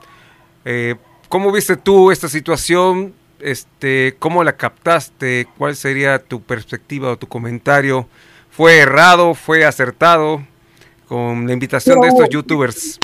[0.65, 0.95] Eh,
[1.29, 3.13] ¿Cómo viste tú esta situación?
[3.43, 5.47] Este, ¿Cómo la captaste?
[5.57, 8.07] ¿Cuál sería tu perspectiva o tu comentario?
[8.49, 9.33] ¿Fue errado?
[9.33, 10.45] ¿Fue acertado?
[11.09, 12.99] Con la invitación de estos youtubers.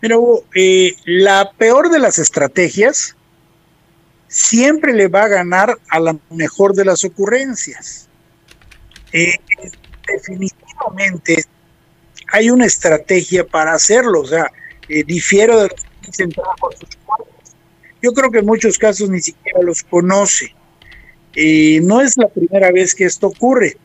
[0.00, 3.16] Pero eh, la peor de las estrategias
[4.28, 8.08] siempre le va a ganar a la mejor de las ocurrencias.
[9.12, 9.34] Eh,
[10.06, 11.44] definitivamente,
[12.32, 14.50] hay una estrategia para hacerlo, o sea,
[14.88, 16.97] eh, difiero de los que dicen "Trabajo por sus cuartos".
[18.02, 20.54] Yo creo que en muchos casos ni siquiera los conoce.
[21.34, 23.76] Eh, no es la primera vez que esto ocurre,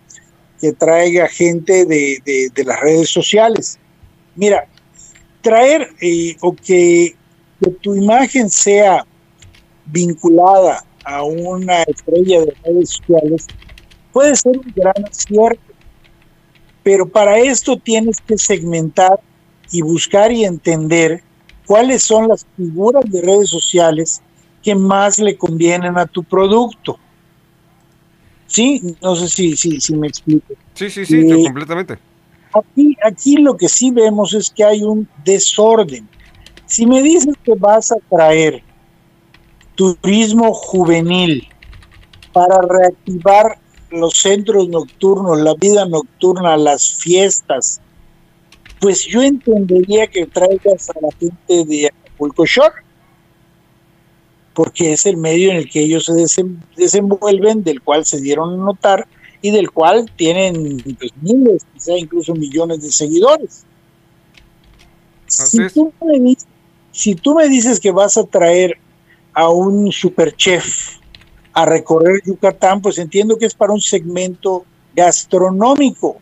[0.59, 2.19] que traiga gente de,
[2.53, 3.77] de- las redes sociales.
[4.35, 4.65] Mira,
[5.41, 7.15] traer eh, o que,
[7.59, 9.05] que tu imagen sea
[9.85, 13.47] vinculada a una estrella de redes sociales
[14.11, 15.73] puede ser un gran acierto,
[16.83, 19.19] pero para esto tienes que segmentar
[19.71, 21.23] y buscar y entender
[21.65, 24.21] cuáles son las figuras de redes sociales
[24.61, 26.97] que más le convienen a tu producto.
[28.47, 30.53] Sí, no sé si, si, si me explico.
[30.73, 31.97] Sí, sí, sí, Y- completamente.
[32.55, 36.07] Aquí, aquí lo que sí vemos es que hay un desorden.
[36.67, 38.61] Si me dices que vas a traer
[39.75, 41.47] turismo juvenil
[42.31, 43.57] para reactivar
[43.89, 47.81] los centros nocturnos, la vida nocturna, las fiestas,
[48.83, 52.83] pues yo entendería que traigas a la gente de Acapulco Shore,
[54.53, 58.57] porque es el medio en el que ellos se desenvuelven, del cual se dieron a
[58.57, 59.07] notar
[59.41, 63.63] y del cual tienen pues, miles, quizá incluso millones de seguidores.
[65.27, 66.47] Si tú, me dices,
[66.91, 68.77] si tú me dices que vas a traer
[69.33, 70.97] a un superchef
[71.53, 76.17] a recorrer Yucatán, pues entiendo que es para un segmento gastronómico.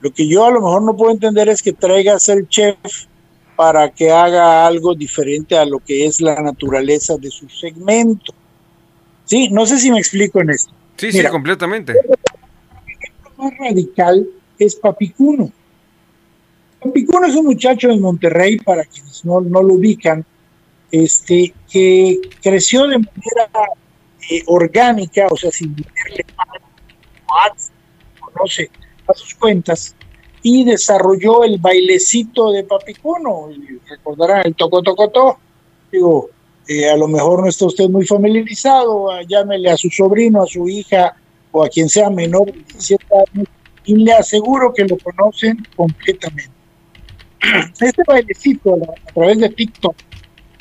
[0.00, 2.76] Lo que yo a lo mejor no puedo entender es que traigas el chef
[3.56, 8.32] para que haga algo diferente a lo que es la naturaleza de su segmento.
[9.24, 10.72] Sí, no sé si me explico en esto.
[10.96, 11.28] Sí, Mira.
[11.28, 11.94] sí, completamente.
[11.94, 14.26] Lo más radical
[14.58, 15.50] es Papicuno.
[16.80, 20.24] Papicuno es un muchacho de Monterrey, para quienes no, no lo ubican,
[20.92, 23.50] este, que creció de manera
[24.30, 26.24] eh, orgánica, o sea, sin meterle
[27.44, 27.70] ads,
[28.20, 28.70] conoce
[29.08, 29.94] a sus cuentas,
[30.42, 33.48] y desarrolló el bailecito de Papicuno.
[33.88, 35.38] Recordarán el toco toco to.
[35.90, 36.30] Digo,
[36.68, 40.68] eh, a lo mejor no está usted muy familiarizado, llámele a su sobrino, a su
[40.68, 41.16] hija
[41.50, 43.48] o a quien sea menor de 17 años
[43.84, 46.52] y le aseguro que lo conocen completamente.
[47.80, 49.96] Este bailecito a, través de TikTok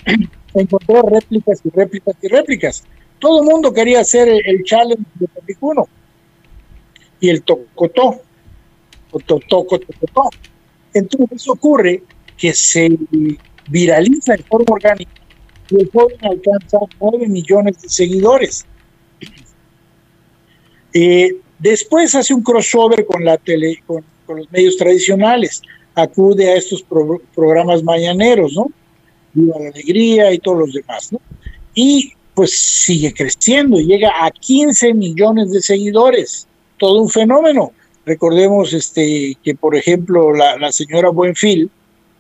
[0.54, 2.84] encontró réplicas y réplicas y réplicas.
[3.20, 5.90] Todo el mundo quería hacer el, el challenge de Papicuno
[7.20, 8.22] y el tocotó,
[10.94, 12.04] Entonces ocurre
[12.38, 12.90] que se
[13.70, 15.12] viraliza de forma orgánica
[15.70, 18.66] y el joven alcanza 9 millones de seguidores.
[20.94, 25.62] Eh, después hace un crossover con la tele, con, los medios tradicionales,
[25.96, 28.68] acude a estos pro- programas mañaneros, ¿no?
[29.34, 31.22] Viva la alegría y todos los demás, ¿no?
[31.74, 36.48] Y pues sigue creciendo, llega a 15 millones de seguidores,
[36.78, 37.72] todo un fenómeno.
[38.08, 41.70] Recordemos este que por ejemplo la, la señora Buenfil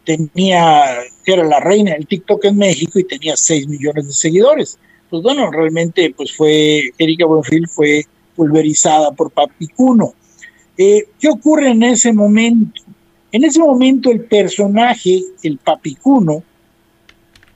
[0.03, 0.83] tenía,
[1.25, 4.77] era la reina del TikTok en México y tenía 6 millones de seguidores.
[5.09, 10.13] Pues bueno, realmente pues fue, Erika Buenfil fue pulverizada por Papicuno.
[10.77, 12.81] Eh, ¿Qué ocurre en ese momento?
[13.31, 16.43] En ese momento el personaje, el Papicuno,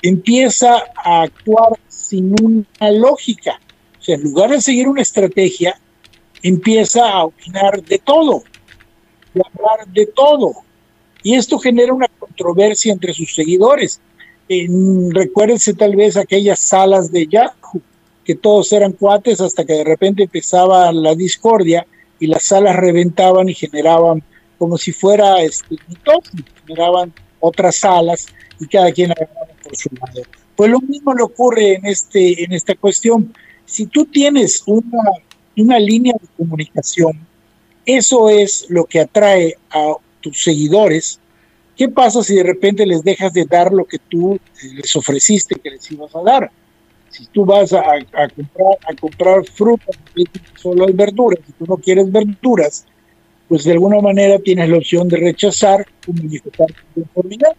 [0.02, 3.60] empieza a actuar sin una lógica.
[4.00, 5.80] O sea, en lugar de seguir una estrategia,
[6.44, 8.44] empieza a opinar de todo,
[9.34, 10.54] de hablar de todo.
[11.24, 14.02] Y esto genera una controversia entre sus seguidores.
[14.50, 17.82] En- recuérdense tal vez aquellas salas de Yahoo,
[18.26, 21.86] que todos eran cuates hasta que de repente empezaba la discordia
[22.20, 24.24] y las salas reventaban y generaban
[24.58, 25.76] como si fuera este,
[26.68, 28.28] generaban otras salas
[28.60, 30.22] y cada quien agarraba por su lado.
[30.56, 33.34] Pues lo mismo le ocurre en, este, en esta cuestión.
[33.66, 35.00] Si tú tienes una,
[35.62, 37.20] una línea de comunicación,
[37.86, 41.20] eso es lo que atrae a tus seguidores.
[41.76, 44.40] ¿Qué pasa si de repente les dejas de dar lo que tú eh,
[44.76, 46.52] les ofreciste que les ibas a dar?
[47.10, 49.92] Si tú vas a, a comprar, a comprar fruta,
[50.56, 52.86] solo hay verduras, si tú no quieres verduras,
[53.50, 57.52] pues de alguna manera tienes la opción de rechazar o manifestar conformidad.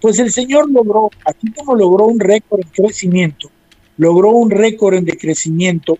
[0.00, 3.50] Pues el Señor logró, así como logró un récord en crecimiento,
[3.96, 5.98] logró un récord en decrecimiento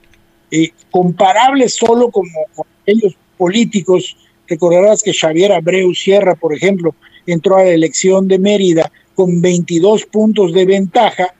[0.50, 4.16] eh, comparable solo como con aquellos políticos.
[4.48, 6.94] Recordarás que Xavier Abreu Sierra, por ejemplo,
[7.26, 11.34] entró a la elección de Mérida con 22 puntos de ventaja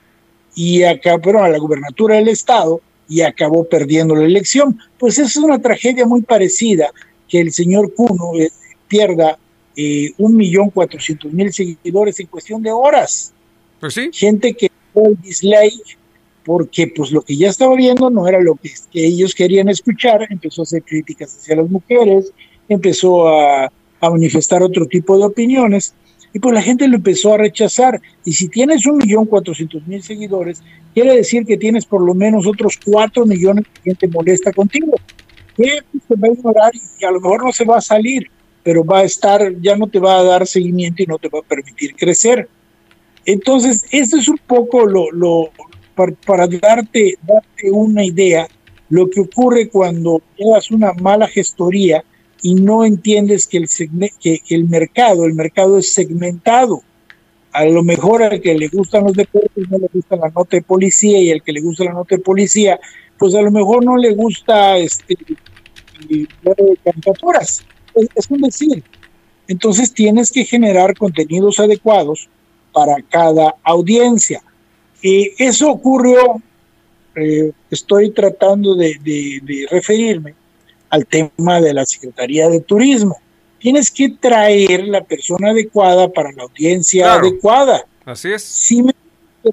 [0.55, 4.79] y acabó a la gubernatura del estado y acabó perdiendo la elección.
[4.97, 6.91] Pues esa es una tragedia muy parecida
[7.27, 8.49] que el señor Cuno eh,
[8.87, 9.37] pierda
[9.75, 13.33] eh, un millón cuatrocientos mil seguidores en cuestión de horas.
[13.79, 14.09] Pues sí.
[14.13, 15.97] Gente que el dislike
[16.45, 20.61] porque pues lo que ya estaba viendo no era lo que, ellos querían escuchar, empezó
[20.61, 22.31] a hacer críticas hacia las mujeres,
[22.67, 23.71] empezó a,
[24.01, 25.93] manifestar otro tipo de opiniones.
[26.33, 28.01] Y pues la gente lo empezó a rechazar.
[28.25, 30.63] Y si tienes un millón cuatrocientos mil seguidores,
[30.95, 34.93] quiere decir que tienes por lo menos otros cuatro millones de gente molesta contigo.
[35.55, 38.31] Que te va a ignorar y a lo mejor no se va a salir,
[38.63, 41.39] pero va a estar, ya no te va a dar seguimiento y no te va
[41.39, 42.49] a permitir crecer.
[43.25, 45.51] Entonces, esto es un poco lo, lo
[45.95, 47.17] para, darte,
[47.71, 48.47] una idea,
[48.89, 52.03] lo que ocurre cuando llevas una mala gestoría
[52.41, 56.81] y no entiendes que el, mercado, el es segmentado.
[57.53, 60.61] A lo mejor al que le gustan los deportes no le gusta la nota de
[60.61, 62.79] policía y al que le gusta la nota de policía,
[63.17, 65.17] pues a lo mejor no le gusta este
[66.83, 67.63] caricaturas.
[67.93, 68.83] Es, es un decir.
[69.47, 72.29] Entonces tienes que generar contenidos adecuados
[72.71, 74.41] para cada audiencia.
[75.01, 76.41] Y eso ocurrió,
[77.15, 80.33] eh, estoy tratando de, de- de referirme
[80.89, 83.17] al tema de la Secretaría de Turismo.
[83.59, 87.27] Tienes que traer la persona adecuada para la audiencia Claro.
[87.27, 87.85] adecuada.
[88.05, 88.41] Así es.
[88.43, 88.93] Si me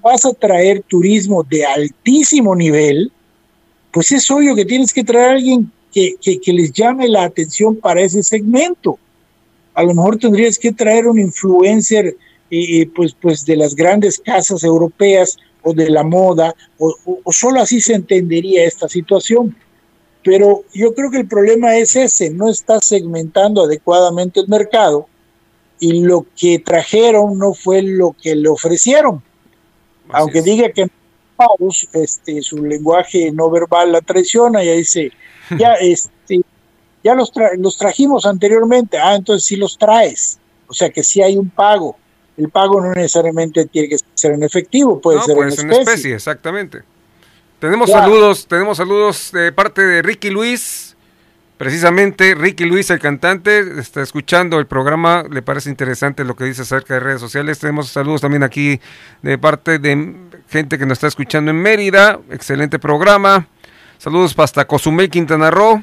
[0.02, 3.10] vas a traer turismo de altísimo nivel,
[3.92, 7.24] pues es obvio que tienes que traer a alguien que, que- que les llame la
[7.24, 8.98] atención para ese segmento.
[9.74, 12.16] A lo mejor tendrías que traer un influencer
[12.50, 17.32] eh, pues, pues de las grandes casas europeas o de la moda, o, o- o
[17.32, 19.56] solo así se entendería esta situación.
[20.24, 25.08] Pero yo creo que el problema es ese, no está segmentando adecuadamente el mercado
[25.80, 29.22] y lo que trajeron no fue lo que le ofrecieron.
[30.10, 30.44] Aunque es.
[30.44, 30.86] diga que
[31.36, 35.12] pagos, este, su lenguaje no verbal la traiciona y ahí dice,
[35.58, 36.40] ya, este,
[37.04, 41.22] ya los, tra- los trajimos anteriormente, ah, entonces sí los traes, o sea que sí
[41.22, 41.96] hay un pago.
[42.38, 45.64] El pago no necesariamente tiene que ser en efectivo, puede no, ser puede en ser
[45.66, 45.82] especie.
[45.82, 46.82] en especie, exactamente.
[47.58, 48.00] Tenemos Ya.
[48.00, 50.94] saludos, tenemos saludos de parte de Ricky Luis.
[51.56, 56.62] Precisamente Ricky Luis, el cantante, está escuchando el programa, le parece interesante lo que dice
[56.62, 57.58] acerca de redes sociales.
[57.58, 58.80] Tenemos saludos también aquí
[59.22, 60.14] de parte de
[60.48, 63.48] gente que nos está escuchando en Mérida, excelente programa.
[63.98, 65.82] Saludos hasta Cozumel, Quintana Roo.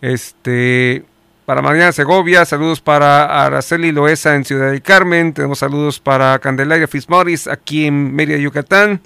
[0.00, 1.04] Este,
[1.50, 5.32] para Mariana Segovia, saludos para Araceli Loesa en Ciudad del Carmen.
[5.32, 9.00] Tenemos saludos para Candelaria Fismoris aquí en Mérida, Yucatán.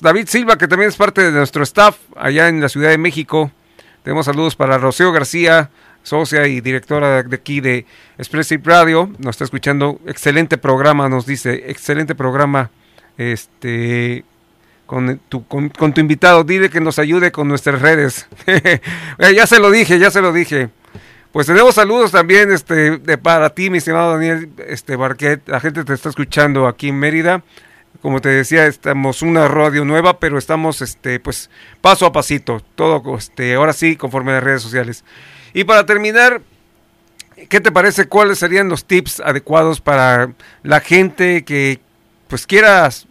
[0.00, 3.50] David Silva, que también es parte de nuestro staff allá en la Ciudad de México.
[4.04, 5.70] Tenemos saludos para Rocío García,
[6.04, 7.84] socia y directora de aquí de
[8.16, 9.10] Expressive Radio.
[9.18, 9.98] Nos está escuchando.
[10.06, 11.64] Excelente programa, nos dice.
[11.66, 12.70] Excelente programa.
[13.18, 14.24] Este.
[14.90, 18.26] Con tu, con, tu invitado, dile que nos ayude con nuestras redes.
[19.18, 20.68] Eh, ya se lo dije, ya se lo dije.
[21.30, 25.48] Pues tenemos saludos también este, para ti, mi estimado Daniel este, Barquet.
[25.48, 27.44] La gente te está escuchando aquí en Mérida.
[28.02, 32.60] Como te decía, estamos una radio nueva, pero estamos este, pues, paso a pasito.
[32.74, 35.04] Todo este, ahora sí, conforme a las redes sociales.
[35.54, 36.42] Y para terminar,
[37.48, 38.06] ¿qué te parece?
[38.08, 40.32] ¿Cuáles serían los tips adecuados para
[40.64, 41.78] la gente que
[42.26, 43.06] pues quieras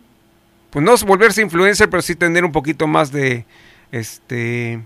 [0.69, 3.45] pues no volverse influencer, pero sí tener un poquito más de
[3.91, 4.81] este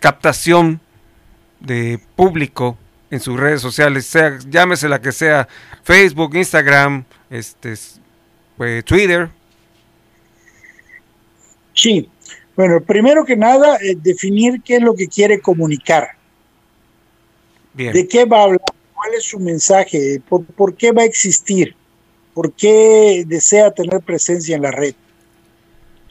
[0.00, 0.80] captación
[1.60, 2.76] de público
[3.10, 5.48] en sus redes sociales, sea llámese la que sea,
[5.82, 7.74] Facebook, Instagram, este
[8.56, 9.28] pues, Twitter.
[11.72, 12.08] Sí,
[12.54, 16.10] bueno, primero que nada, eh, definir qué es lo que quiere comunicar.
[17.74, 17.92] Bien.
[17.92, 18.60] ¿De qué va a hablar?
[18.94, 20.20] ¿Cuál es su mensaje?
[20.26, 21.76] ¿Por, por qué va a existir?
[22.32, 24.94] ¿Por qué desea tener presencia en la red?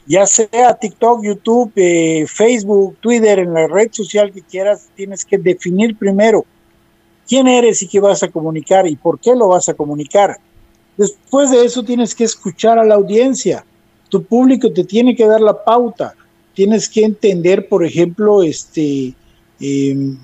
[0.06, 5.36] Ya sea TikTok, YouTube, eh, Facebook, Twitter, en la red social que quieras, tienes que
[5.36, 6.44] definir primero
[7.28, 10.38] quién eres y qué vas a comunicar y por qué lo vas a comunicar.
[10.96, 13.64] Después de eso tienes que escuchar a la audiencia.
[14.08, 16.14] Tu público te tiene que dar la pauta.
[16.54, 19.12] Tienes que entender, por ejemplo, este,
[19.60, 20.16] em,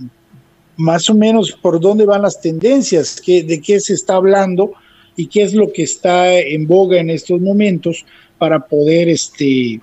[0.77, 4.73] más o menos por dónde van las tendencias, qué, de qué se está hablando
[5.17, 8.07] y qué es lo que está en boga en estos momentos
[8.43, 9.81] para poder este,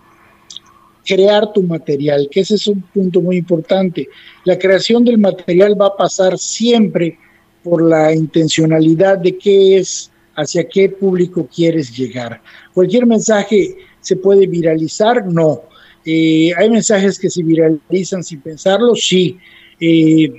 [1.05, 4.09] crear tu material, que ese es un punto muy importante.
[4.43, 7.17] La creación del material va a pasar siempre
[7.63, 12.41] por la intencionalidad de qué es, hacia qué público quieres llegar.
[12.73, 15.61] Cualquier mensaje se puede viralizar, no.
[16.03, 19.37] Eh, hay mensajes que se viralizan sin pensarlo, sí.
[19.79, 20.33] Eh,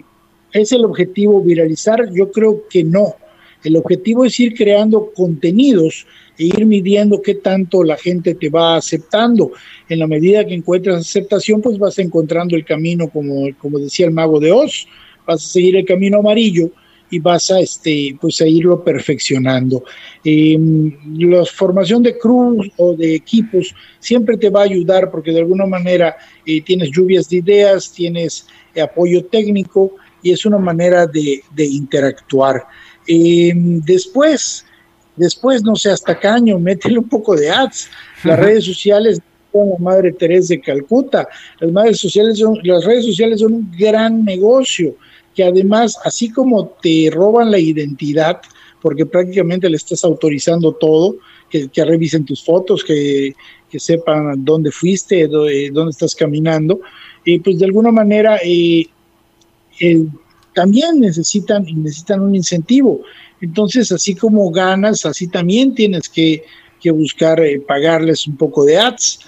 [0.52, 2.12] ¿Es el objetivo viralizar?
[2.12, 3.14] Yo creo que no.
[3.62, 6.06] El objetivo es ir creando contenidos
[6.38, 9.52] e ir midiendo qué tanto la gente te va aceptando.
[9.88, 14.12] En la medida que encuentras aceptación, pues vas encontrando el camino, como, como decía el
[14.12, 14.86] mago de Oz,
[15.26, 16.70] vas a seguir el camino amarillo
[17.10, 19.84] y vas a, este, pues a irlo perfeccionando.
[20.24, 20.56] Eh,
[21.18, 25.66] la formación de crews o de equipos siempre te va a ayudar porque de alguna
[25.66, 31.42] manera eh, tienes lluvias de ideas, tienes eh, apoyo técnico y es una manera de,
[31.54, 32.64] de interactuar.
[33.06, 34.64] Eh, después,
[35.16, 37.88] después, no sé, hasta caño, métele un poco de ads.
[38.24, 39.20] Las redes sociales
[39.50, 41.28] con la Madre Teresa de Calcuta.
[41.58, 44.94] Las, madres sociales son, las redes sociales son un gran negocio
[45.34, 48.40] que además, así como te roban la identidad,
[48.80, 51.16] porque prácticamente le estás autorizando todo,
[51.48, 53.34] que, que revisen tus fotos, que,
[53.70, 56.80] que sepan dónde fuiste, eh, dónde estás caminando,
[57.24, 58.86] y pues de alguna manera eh,
[59.80, 60.04] eh,
[60.54, 63.02] también necesitan, necesitan un incentivo.
[63.40, 66.44] Entonces, así como ganas, así también tienes que,
[66.80, 69.20] que buscar eh, pagarles un poco de ads,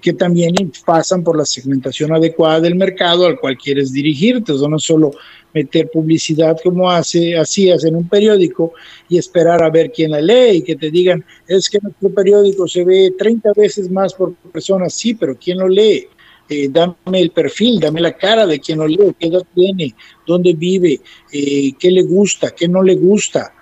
[0.00, 4.52] que también pasan por la segmentación adecuada del mercado al cual quieres dirigirte.
[4.52, 5.12] O no solo
[5.54, 8.72] meter publicidad como hace, hacías en un periódico
[9.08, 12.66] y esperar a ver quién la lee y que te digan, es que nuestro periódico
[12.66, 16.08] se ve 30 veces más por persona, sí, pero ¿quién lo lee?
[16.48, 19.94] Eh, dame el perfil, dame la cara de quien lo lee, qué edad tiene,
[20.26, 21.00] dónde vive,
[21.32, 23.54] eh, qué le gusta, qué no le gusta,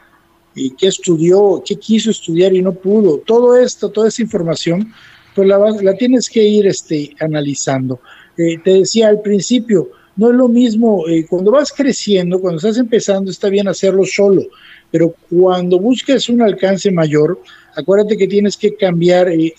[0.57, 3.19] eh, qué estudió, qué quiso estudiar y no pudo.
[3.19, 4.93] Todo esto, toda esa información,
[5.35, 8.01] pues la, la tienes que ir este, analizando.
[8.37, 12.79] Eh, te decía al principio, no es lo mismo, eh, cuando vas creciendo, cuando estás
[12.79, 14.43] empezando, está bien hacerlo solo,
[14.91, 17.41] pero cuando busques un alcance mayor,
[17.75, 19.55] acuérdate que tienes que cambiar eh,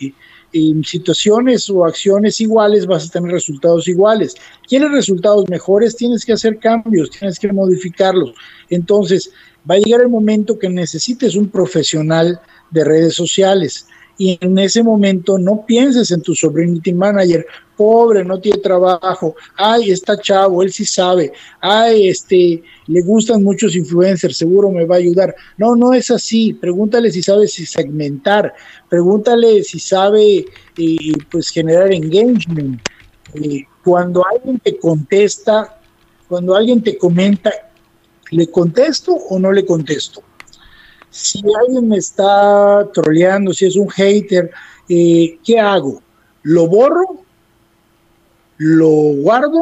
[0.54, 4.36] en situaciones o acciones iguales vas a tener resultados iguales.
[4.68, 5.96] ¿Quieres resultados mejores?
[5.96, 8.34] Tienes que hacer cambios, tienes que modificarlos.
[8.70, 9.32] Entonces,
[9.70, 12.40] va a llegar el momento que necesites un profesional
[12.70, 13.88] de redes sociales.
[14.24, 17.44] Y en ese momento no pienses en tu sobrinity manager,
[17.76, 23.76] pobre, no tiene trabajo, ay, está chavo, él sí sabe, ay, este, le gustan muchos
[23.76, 25.36] influencers, seguro me va a ayudar.
[25.58, 26.54] No, no es así.
[26.54, 28.54] Pregúntale si sabe si segmentar,
[28.88, 30.46] pregúntale si sabe
[30.78, 32.80] eh, pues generar engagement.
[33.34, 35.80] Eh, cuando alguien te contesta,
[36.28, 37.52] cuando alguien te comenta,
[38.30, 40.22] ¿le contesto o no le contesto?
[41.12, 44.50] Si alguien me está troleando, si es un hater,
[44.88, 46.02] eh, ¿qué hago?
[46.44, 47.06] ¿Lo borro?
[48.58, 49.62] ¿Lo guardo?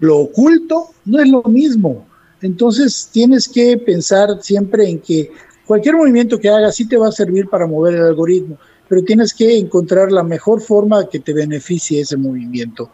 [0.00, 0.88] ¿Lo oculto?
[1.04, 2.06] No es lo mismo.
[2.42, 5.30] Entonces tienes que pensar siempre en que
[5.64, 9.32] cualquier movimiento que hagas sí te va a servir para mover el algoritmo, pero tienes
[9.32, 12.90] que encontrar la mejor forma que te beneficie ese movimiento.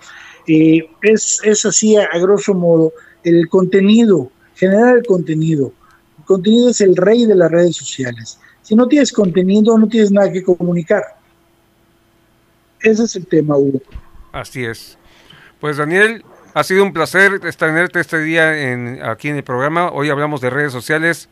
[0.47, 2.93] Eh, es, es así, a, a grosso modo,
[3.25, 5.73] el contenido, generar el contenido.
[6.31, 8.39] Contenido es el rey de las redes sociales.
[8.63, 11.03] Si no tienes contenido, no tienes nada que comunicar.
[12.81, 13.81] Ese es el tema, Hugo.
[14.31, 14.97] Así es.
[15.61, 16.25] Pues Daniel,
[16.55, 19.91] ha sido un placer tenerte este día en, aquí en el programa.
[19.91, 21.29] Hoy hablamos de redes sociales.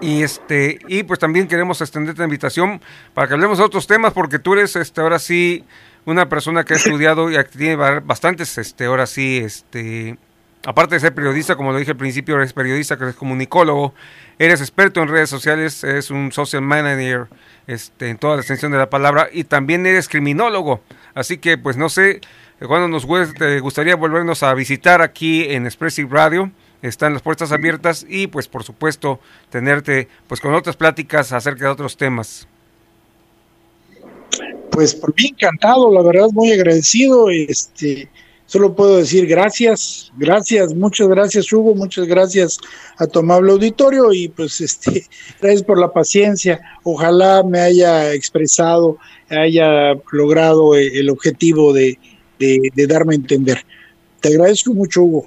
[0.00, 2.80] Y este y pues también queremos extenderte la invitación
[3.12, 5.62] para que hablemos de otros temas porque tú eres este ahora sí
[6.06, 10.18] una persona que ha estudiado y tiene ba- bastantes este ahora sí este
[10.64, 13.94] aparte de ser periodista como lo dije al principio eres periodista eres comunicólogo
[14.38, 17.26] eres experto en redes sociales eres un social manager
[17.66, 20.80] este en toda la extensión de la palabra y también eres criminólogo
[21.14, 22.20] así que pues no sé
[22.66, 26.50] cuando nos gustaría volvernos a visitar aquí en Expressive Radio
[26.82, 29.18] están las puertas abiertas y pues por supuesto
[29.50, 32.46] tenerte pues con otras pláticas acerca de otros temas.
[34.70, 37.30] Pues por mí encantado, la verdad muy agradecido.
[37.30, 38.08] Este,
[38.54, 42.60] solo puedo decir gracias, gracias, muchas gracias Hugo, muchas gracias
[42.98, 45.08] a tu amable auditorio y pues este,
[45.40, 46.60] gracias por la paciencia.
[46.84, 48.98] Ojalá me haya expresado,
[49.28, 51.98] haya logrado eh, el objetivo de,
[52.38, 53.66] de, de darme a entender.
[54.20, 55.26] Te agradezco mucho, Hugo.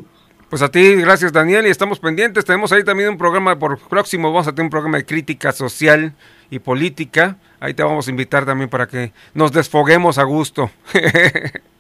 [0.50, 2.46] Pues a ti, gracias Daniel, y estamos pendientes.
[2.46, 6.14] Tenemos ahí también un programa por próximo, vamos a tener un programa de crítica social
[6.50, 7.36] y política.
[7.60, 10.72] Ahí te vamos a invitar también para que nos desfoguemos a gusto.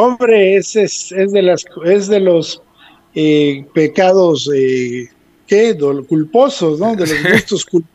[0.00, 2.62] Hombre, ese es, es de las es de los
[3.14, 5.08] eh, pecados eh,
[5.46, 5.76] ¿qué?
[6.08, 6.96] Culposos, ¿no?
[6.96, 7.90] De los gustos culposos.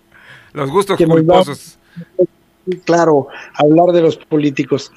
[0.54, 1.80] Los gustos Que culposos.
[2.84, 4.92] claro, hablar de los políticos.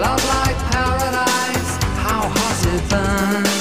[0.00, 3.57] Love like paradise, how hot it burned.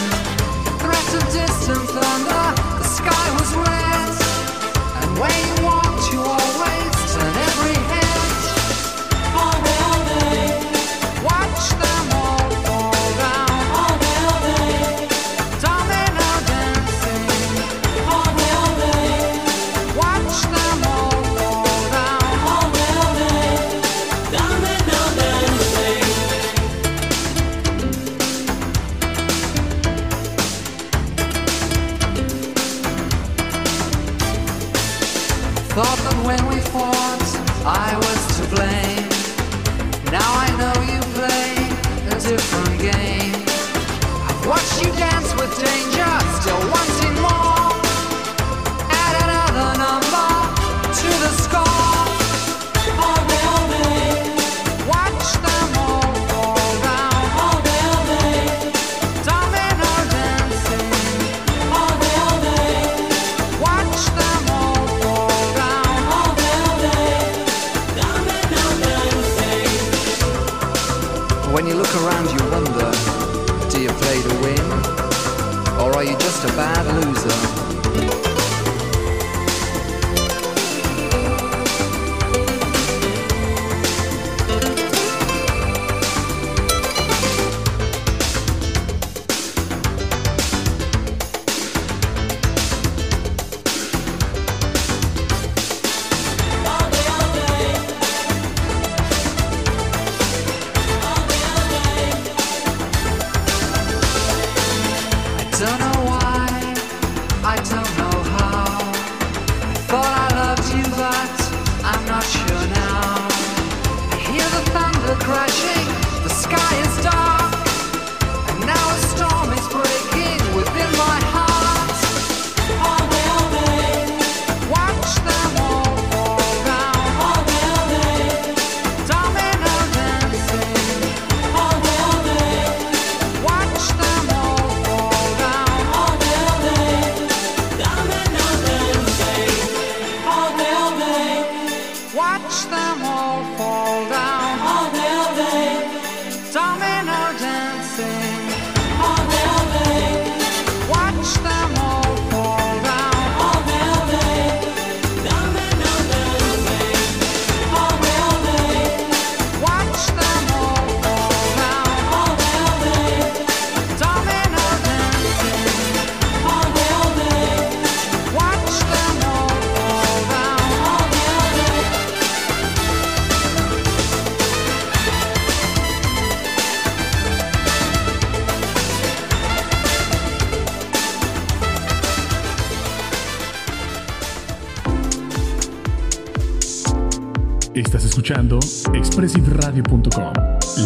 [188.28, 188.60] Escuchando
[188.94, 190.34] expressiveradio.com,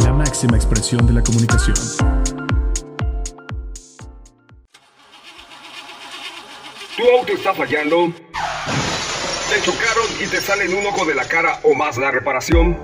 [0.03, 1.75] la máxima expresión de la comunicación.
[6.95, 8.13] ¿Tu auto está fallando?
[9.49, 12.77] ¿Te chocaron y te salen un ojo de la cara o más la reparación?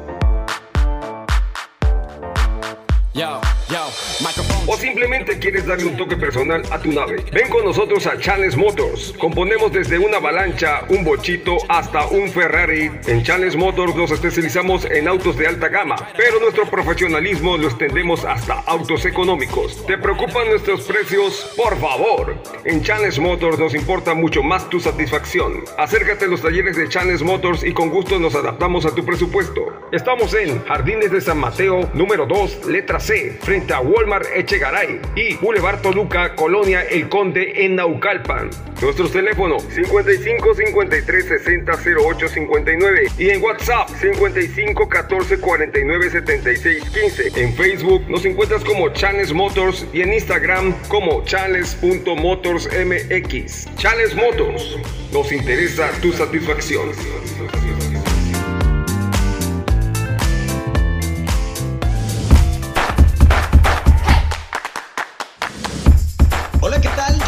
[4.65, 7.17] O simplemente quieres darle un toque personal a tu nave.
[7.33, 9.13] Ven con nosotros a Challenge Motors.
[9.19, 12.89] Componemos desde una avalancha, un bochito hasta un Ferrari.
[13.07, 18.23] En Challenge Motors nos especializamos en autos de alta gama, pero nuestro profesionalismo lo extendemos
[18.23, 19.85] hasta autos económicos.
[19.85, 21.51] ¿Te preocupan nuestros precios?
[21.57, 22.41] Por favor.
[22.63, 25.65] En Challenge Motors nos importa mucho más tu satisfacción.
[25.77, 29.61] Acércate a los talleres de Challenge Motors y con gusto nos adaptamos a tu presupuesto.
[29.91, 35.33] Estamos en Jardines de San Mateo, número 2, letra C, frente a Walmart Echegaray y
[35.35, 38.51] Boulevard Toluca, Colonia El Conde en Naucalpan.
[38.81, 47.41] Nuestros teléfonos 55 53 60 08 59 y en WhatsApp 55 14 49 76 15.
[47.41, 53.75] En Facebook nos encuentras como Chanes Motors y en Instagram como chanes.motorsmx.
[53.75, 54.77] Chanes Motors,
[55.11, 56.91] nos interesa tu satisfacción.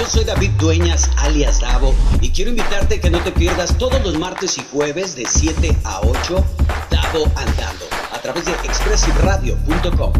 [0.09, 4.57] Soy David Dueñas, alias Davo, y quiero invitarte que no te pierdas todos los martes
[4.57, 6.45] y jueves de 7 a 8,
[6.89, 10.13] Davo Andando, a través través de expressiveradio.com.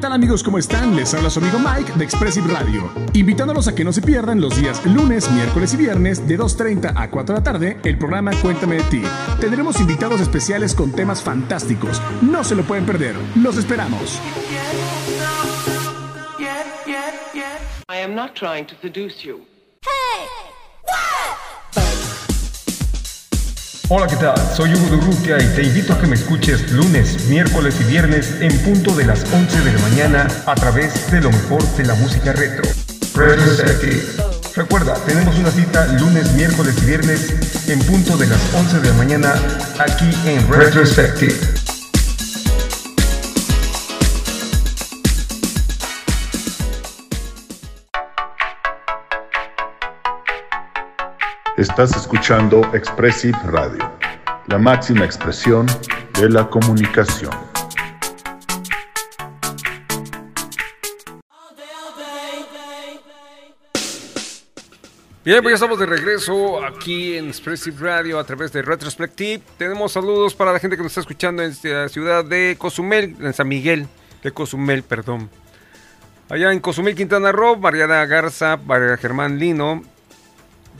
[0.00, 0.42] tal amigos?
[0.42, 0.96] ¿Cómo están?
[0.96, 4.56] Les habla su amigo Mike de Expressive Radio, invitándolos a que no se pierdan los
[4.56, 8.76] días lunes, miércoles y viernes de 2.30 a 4 de la tarde el programa Cuéntame
[8.76, 9.02] de ti.
[9.40, 12.00] Tendremos invitados especiales con temas fantásticos.
[12.22, 13.14] No se lo pueden perder.
[13.36, 14.18] Los esperamos.
[17.92, 19.40] I am not trying to seduce you.
[23.92, 24.36] Hola, ¿qué tal?
[24.54, 28.56] Soy Hugo Durrutia y te invito a que me escuches lunes, miércoles y viernes en
[28.58, 32.32] punto de las 11 de la mañana a través de lo mejor de la música
[32.32, 32.62] retro.
[34.54, 37.34] Recuerda, tenemos una cita lunes, miércoles y viernes
[37.68, 39.34] en punto de las 11 de la mañana
[39.80, 41.59] aquí en Retrospective.
[51.60, 53.92] Estás escuchando Expressive Radio,
[54.46, 55.66] la máxima expresión
[56.18, 57.34] de la comunicación.
[65.22, 69.42] Bien, pues ya estamos de regreso aquí en Expressive Radio a través de Retrospective.
[69.58, 73.34] Tenemos saludos para la gente que nos está escuchando en la ciudad de Cozumel, en
[73.34, 73.86] San Miguel
[74.22, 75.28] de Cozumel, perdón.
[76.30, 79.82] Allá en Cozumel, Quintana Roo, Mariana Garza, María Germán Lino.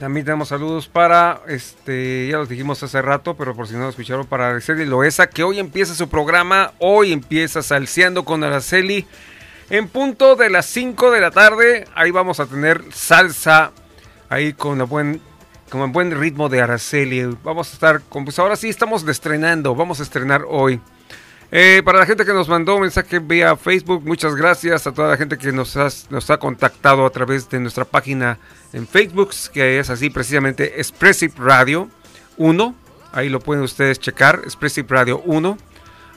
[0.01, 3.89] También tenemos saludos para, este, ya los dijimos hace rato, pero por si no lo
[3.89, 9.05] escucharon, para Araceli Loesa, que hoy empieza su programa, hoy empieza Salseando con Araceli.
[9.69, 13.73] En punto de las 5 de la tarde, ahí vamos a tener salsa
[14.27, 15.21] ahí con el buen,
[15.69, 17.37] con el buen ritmo de Araceli.
[17.43, 20.81] Vamos a estar, con, pues ahora sí estamos estrenando, vamos a estrenar hoy.
[21.53, 25.09] Eh, para la gente que nos mandó un mensaje vía Facebook, muchas gracias a toda
[25.09, 28.39] la gente que nos, ha contactado a través de nuestra página
[28.71, 31.89] en Facebook, que es así precisamente Expressive Radio
[32.37, 32.75] 1.
[33.11, 35.57] Ahí lo pueden ustedes checar, Expressive Radio 1.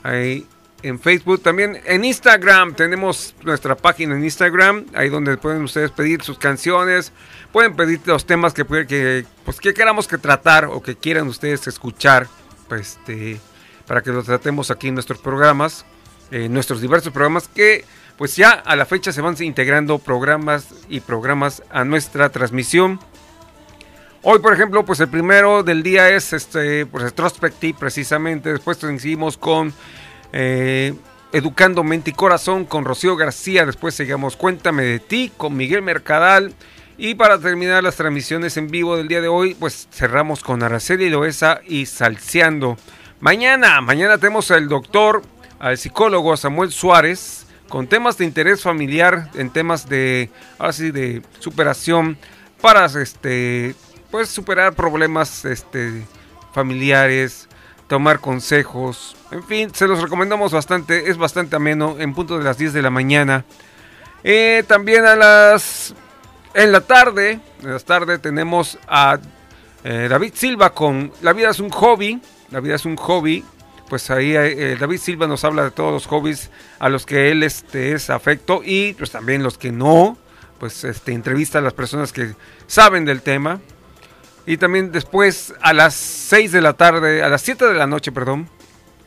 [0.04, 0.46] Ahí
[0.84, 1.42] en Facebook.
[1.42, 7.10] También en Instagram tenemos nuestra página en Instagram, ahí donde pueden ustedes pedir sus canciones,
[7.52, 11.66] pueden pedir los temas que, que, pues, que queramos que tratar o que quieran ustedes
[11.66, 12.28] escuchar,
[12.68, 13.40] pues, este,
[13.86, 15.84] para que los tratemos aquí en nuestros programas,
[16.30, 17.84] en nuestros diversos programas que
[18.16, 23.00] pues ya a la fecha se van integrando programas y programas a nuestra transmisión.
[24.22, 28.52] Hoy, por ejemplo, pues el primero del día es este, pues Retrospective, precisamente.
[28.52, 29.74] Después seguimos con
[30.32, 30.94] eh,
[31.32, 33.66] Educando Mente y Corazón con Rocío García.
[33.66, 36.54] Después seguimos Cuéntame de ti con Miguel Mercadal.
[36.96, 41.10] Y para terminar las transmisiones en vivo del día de hoy, pues cerramos con Araceli
[41.10, 42.78] Loesa y Salseando.
[43.24, 45.22] Mañana, mañana tenemos al doctor,
[45.58, 52.18] al psicólogo Samuel Suárez, con temas de interés familiar, en temas de, así de superación
[52.60, 53.74] para este
[54.10, 56.06] pues superar problemas este
[56.52, 57.48] familiares,
[57.88, 62.58] tomar consejos, en fin, se los recomendamos bastante, es bastante ameno en punto de las
[62.58, 63.46] 10 de la mañana.
[64.22, 65.94] Eh, también a las
[66.52, 69.18] en la tarde, en la tarde tenemos a
[69.82, 73.44] eh, David Silva con La vida es un hobby, la vida es un hobby.
[73.88, 77.42] Pues ahí eh, David Silva nos habla de todos los hobbies a los que él
[77.42, 80.16] este, es afecto y pues también los que no,
[80.58, 82.34] pues este, entrevista a las personas que
[82.66, 83.60] saben del tema.
[84.46, 88.12] Y también después a las 6 de la tarde, a las 7 de la noche,
[88.12, 88.48] perdón,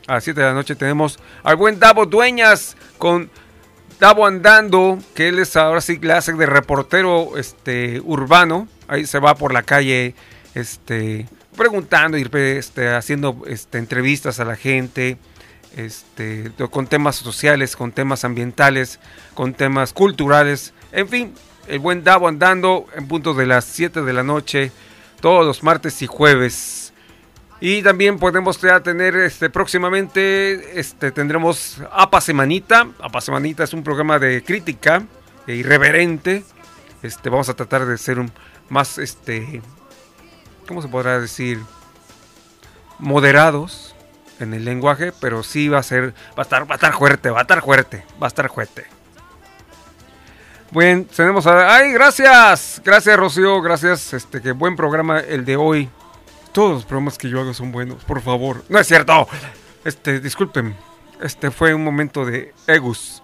[0.06, 3.30] a las 7 de la noche tenemos al buen Davo Dueñas con
[4.00, 8.68] Davo Andando, que él es ahora sí hace de reportero este, urbano.
[8.86, 10.14] Ahí se va por la calle
[10.54, 11.28] este,
[11.58, 15.18] preguntando y este, haciendo este, entrevistas a la gente.
[15.76, 18.98] Este, con temas sociales, con temas ambientales,
[19.34, 20.72] con temas culturales.
[20.92, 21.34] En fin,
[21.68, 24.72] el buen Davo andando en punto de las 7 de la noche,
[25.20, 26.92] todos los martes y jueves.
[27.60, 30.82] Y también podemos ya tener próximamente
[31.14, 32.88] tendremos APA Semanita.
[33.00, 35.04] APA Semanita es un programa de crítica
[35.46, 36.44] e irreverente.
[37.24, 38.18] Vamos a tratar de ser
[38.68, 38.98] más
[40.68, 41.60] ¿cómo se podrá decir?
[42.98, 43.94] moderados
[44.40, 47.30] en el lenguaje, pero sí va a ser va a estar va a estar fuerte,
[47.30, 48.86] va a estar fuerte, va a estar fuerte.
[50.70, 51.76] Bueno, tenemos a...
[51.76, 52.82] ¡Ay, gracias!
[52.84, 54.12] Gracias, Rocío, gracias.
[54.12, 55.88] Este, qué buen programa el de hoy.
[56.52, 58.62] Todos los programas que yo hago son buenos, por favor.
[58.68, 59.26] No es cierto.
[59.84, 60.76] Este, disculpen.
[61.22, 63.22] Este fue un momento de Egus.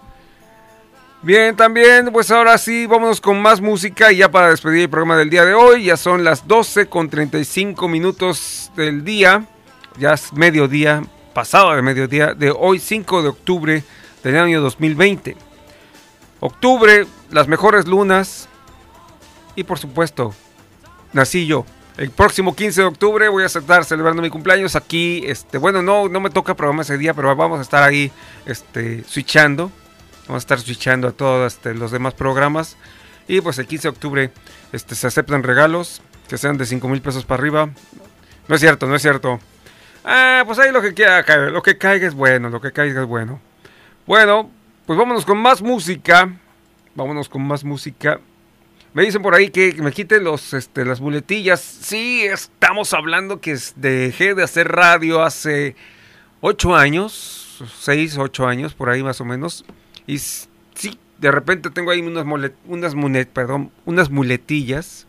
[1.24, 5.16] Bien, también, pues ahora sí, vámonos con más música y ya para despedir el programa
[5.16, 5.84] del día de hoy.
[5.84, 9.46] Ya son las 12 con 35 minutos del día.
[9.96, 11.02] Ya es mediodía,
[11.32, 13.84] pasado de mediodía de hoy, 5 de octubre
[14.22, 15.34] del año 2020.
[16.40, 18.46] Octubre, las mejores lunas.
[19.56, 20.34] Y por supuesto,
[21.14, 21.64] nací yo.
[21.96, 25.22] El próximo 15 de octubre voy a estar celebrando mi cumpleaños aquí.
[25.24, 28.12] Este, bueno, no, no me toca programa ese día, pero vamos a estar ahí
[28.44, 29.72] este, switchando.
[30.26, 32.76] Vamos a estar switchando a todos este, los demás programas.
[33.28, 34.30] Y pues el 15 de octubre
[34.72, 37.70] este, se aceptan regalos que sean de 5 mil pesos para arriba.
[38.48, 39.40] No es cierto, no es cierto.
[40.04, 41.50] Ah, pues ahí lo que quiera caer.
[41.50, 43.40] Lo que caiga es bueno, lo que caiga es bueno.
[44.06, 44.50] Bueno,
[44.86, 46.30] pues vámonos con más música.
[46.94, 48.20] Vámonos con más música.
[48.92, 51.60] Me dicen por ahí que me quiten los, este, las muletillas.
[51.60, 55.74] Sí, estamos hablando que dejé de hacer radio hace
[56.40, 59.64] ocho años, seis, ocho años, por ahí más o menos.
[60.06, 62.94] Y sí, de repente tengo ahí unas, mole- unas,
[63.26, 65.06] perdón, unas muletillas.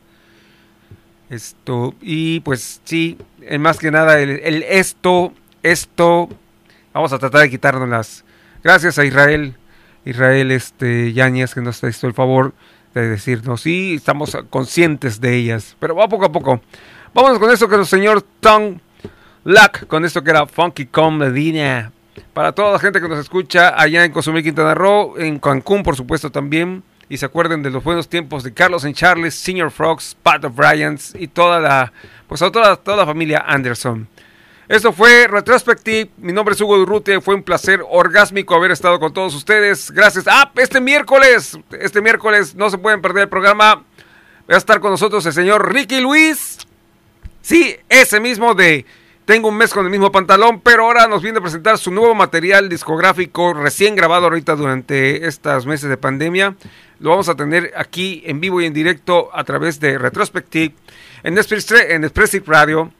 [1.30, 3.18] Esto, y pues sí,
[3.60, 6.30] más que nada el, esto, esto,
[6.94, 8.24] vamos a tratar de quitárnoslas.
[8.64, 9.56] Gracias a Israel,
[10.06, 12.54] Israel este, Yáñez, que nos hizo el favor
[12.94, 16.62] de decirnos, sí, estamos conscientes de ellas, pero va poco a poco.
[17.14, 18.78] Vámonos con esto que el señor Tom
[19.46, 21.92] Lack, con esto que era Funky Com Medina.
[22.34, 25.96] Para toda la gente que nos escucha allá en Cozumel, Quintana Roo, en Cancún, por
[25.96, 26.84] supuesto, también.
[27.08, 30.56] Y se acuerden de los buenos tiempos de Carlos en Charles, Senior Frogs, Pat of
[30.56, 31.94] Bryans y toda la,
[32.28, 34.08] pues a toda, toda la familia Anderson.
[34.68, 36.10] Esto fue Retrospective.
[36.18, 37.22] Mi nombre es Hugo Durrute.
[37.22, 39.92] Fue un placer orgásmico haber estado con todos ustedes.
[39.92, 40.26] Gracias.
[40.28, 43.84] Ah, este miércoles, este miércoles no se pueden perder el programa.
[44.50, 46.58] Va a estar con nosotros el señor Ricky Luis.
[47.42, 48.88] Sí, ese mismo de
[49.26, 52.14] Tengo un mes con el mismo pantalón, pero ahora nos viene a presentar su nuevo
[52.14, 56.56] material discográfico recién grabado ahorita durante estos meses de pandemia.
[57.00, 60.76] Lo vamos a tener aquí en vivo y en directo a través de Retrospective
[61.24, 62.92] en Express, en Expressive Radio.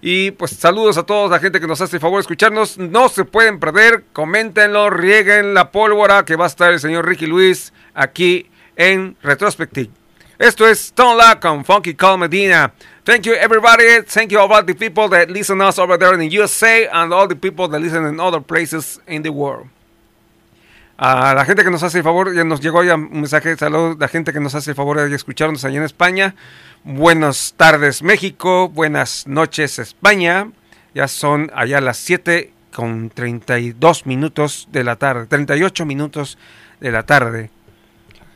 [0.00, 2.78] Y pues saludos a toda la gente que nos hace el favor de escucharnos.
[2.78, 7.26] No se pueden perder, coméntenlo, rieguen la pólvora que va a estar el señor Ricky
[7.26, 10.01] Luis aquí en Retrospective.
[10.42, 12.72] Esto es Stone Lock con Funky Call Medina.
[13.04, 14.02] Thank you everybody.
[14.04, 17.28] Thank you all the people that listen us over there in the USA and all
[17.28, 19.68] the people that listen in other places in the world.
[20.96, 23.56] A la gente que nos hace el favor, ya nos llegó ya un mensaje de
[23.56, 26.34] salud, la gente que nos hace el favor de escucharnos allá en España.
[26.82, 30.50] Buenas tardes México, buenas noches España.
[30.92, 36.36] Ya son allá las 7 con 32 minutos de la tarde, 38 minutos
[36.80, 37.50] de la tarde.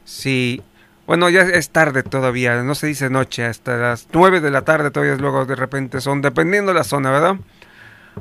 [0.05, 0.63] Sí,
[1.07, 4.91] bueno, ya es tarde todavía, no se dice noche, hasta las 9 de la tarde
[4.91, 7.37] todavía luego de repente son, dependiendo de la zona, ¿verdad?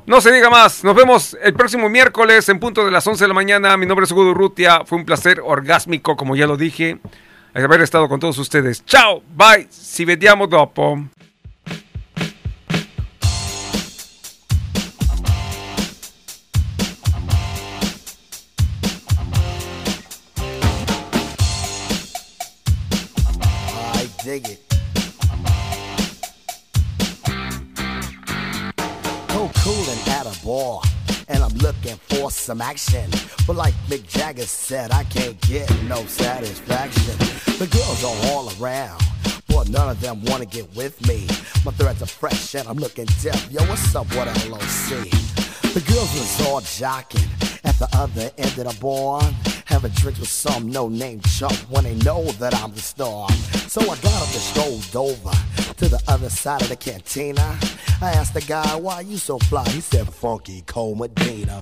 [0.06, 3.28] No se diga más, nos vemos el próximo miércoles en punto de las 11 de
[3.30, 3.78] la mañana.
[3.78, 4.36] Mi nombre es Hugo
[4.86, 7.00] fue un placer orgásmico, como ya lo dije,
[7.54, 8.84] haber estado con todos ustedes.
[8.86, 11.00] Chao, bye, si vediamo dopo.
[32.26, 33.08] For some action.
[33.46, 37.18] But like Mick Jagger said, I can't get no satisfaction.
[37.60, 39.00] The girls are all around.
[39.48, 41.28] But none of them wanna get with me.
[41.64, 43.52] My threads are fresh and I'm looking deaf.
[43.52, 45.10] Yo, what's up with LOC?
[45.74, 47.30] The girls was all jocking
[47.64, 49.22] at the other end of the bar.
[49.66, 53.30] Having drinks with some no-name chump when they know that I'm the star.
[53.68, 55.32] So I got up and strolled over
[55.74, 57.60] to the other side of the cantina.
[58.02, 59.68] I asked the guy, why you so fly?
[59.70, 61.62] He said, Funky Cole Medina.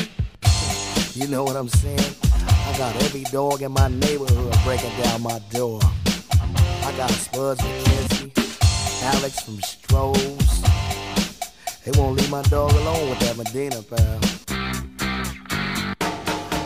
[1.13, 2.15] You know what I'm saying?
[2.33, 5.81] I got every dog in my neighborhood breaking down my door.
[5.83, 10.63] I got Spuds McKenzie, Alex from Strohs.
[11.83, 14.19] They won't leave my dog alone with that Medina, pal.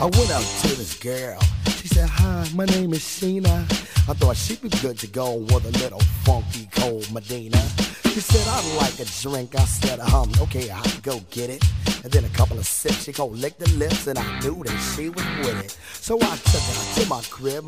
[0.00, 1.40] I went out to this girl.
[1.78, 3.64] She said, Hi, my name is Sheena.
[4.08, 7.58] I thought she'd be good to go with a little funky cold Medina.
[8.04, 9.58] She said, I'd like a drink.
[9.58, 11.64] I said, um, okay, I'll go get it.
[12.06, 14.78] And then a couple of sips, she gon' lick the lips, and I knew that
[14.94, 15.76] she was with it.
[15.92, 17.64] So I took her to my crib,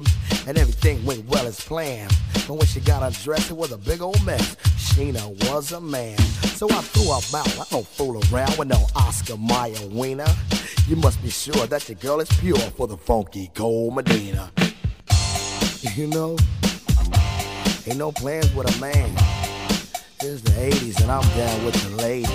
[0.47, 2.17] and everything went well as planned.
[2.47, 4.55] But when she got undressed, it was a big old mess.
[4.77, 6.17] Sheena was a man.
[6.55, 7.59] So I threw her out.
[7.59, 10.33] I don't fool around with no Oscar Mayer wiener.
[10.87, 14.53] You must be sure that your girl is pure for the funky cold Medina.
[15.97, 16.37] You know,
[17.89, 19.11] ain't no plans with a man.
[20.21, 22.31] It's the 80s and I'm down with the ladies,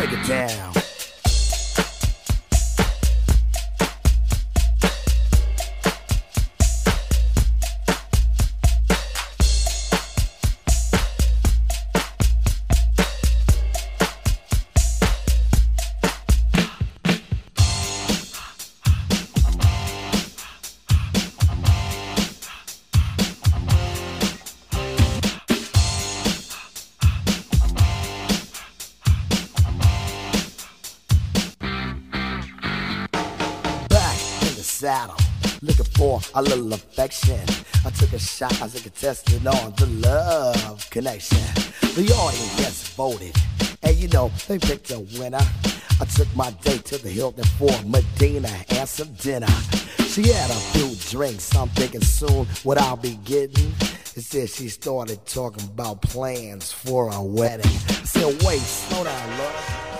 [0.00, 0.79] Break it down.
[36.34, 37.40] A little affection.
[37.84, 41.38] I took a shot as a contestant on the love connection.
[41.94, 43.34] The audience voted,
[43.82, 45.40] and you know they picked a winner.
[46.00, 49.46] I took my date to the Hilton for Medina and some dinner.
[50.06, 53.72] She had a few drinks, I'm thinking soon what I'll be getting.
[54.16, 57.66] Instead, she started talking about plans for a wedding.
[57.66, 59.90] I said, wait, slow down, love.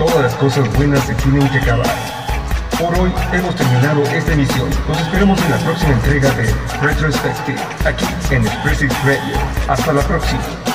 [0.00, 1.86] Todas las cosas buenas se tienen que acabar.
[2.78, 4.70] Por hoy hemos terminado esta emisión.
[4.88, 9.36] Nos esperamos en la próxima entrega de Retrospective, aquí en Expressive Radio.
[9.68, 10.69] Hasta la próxima.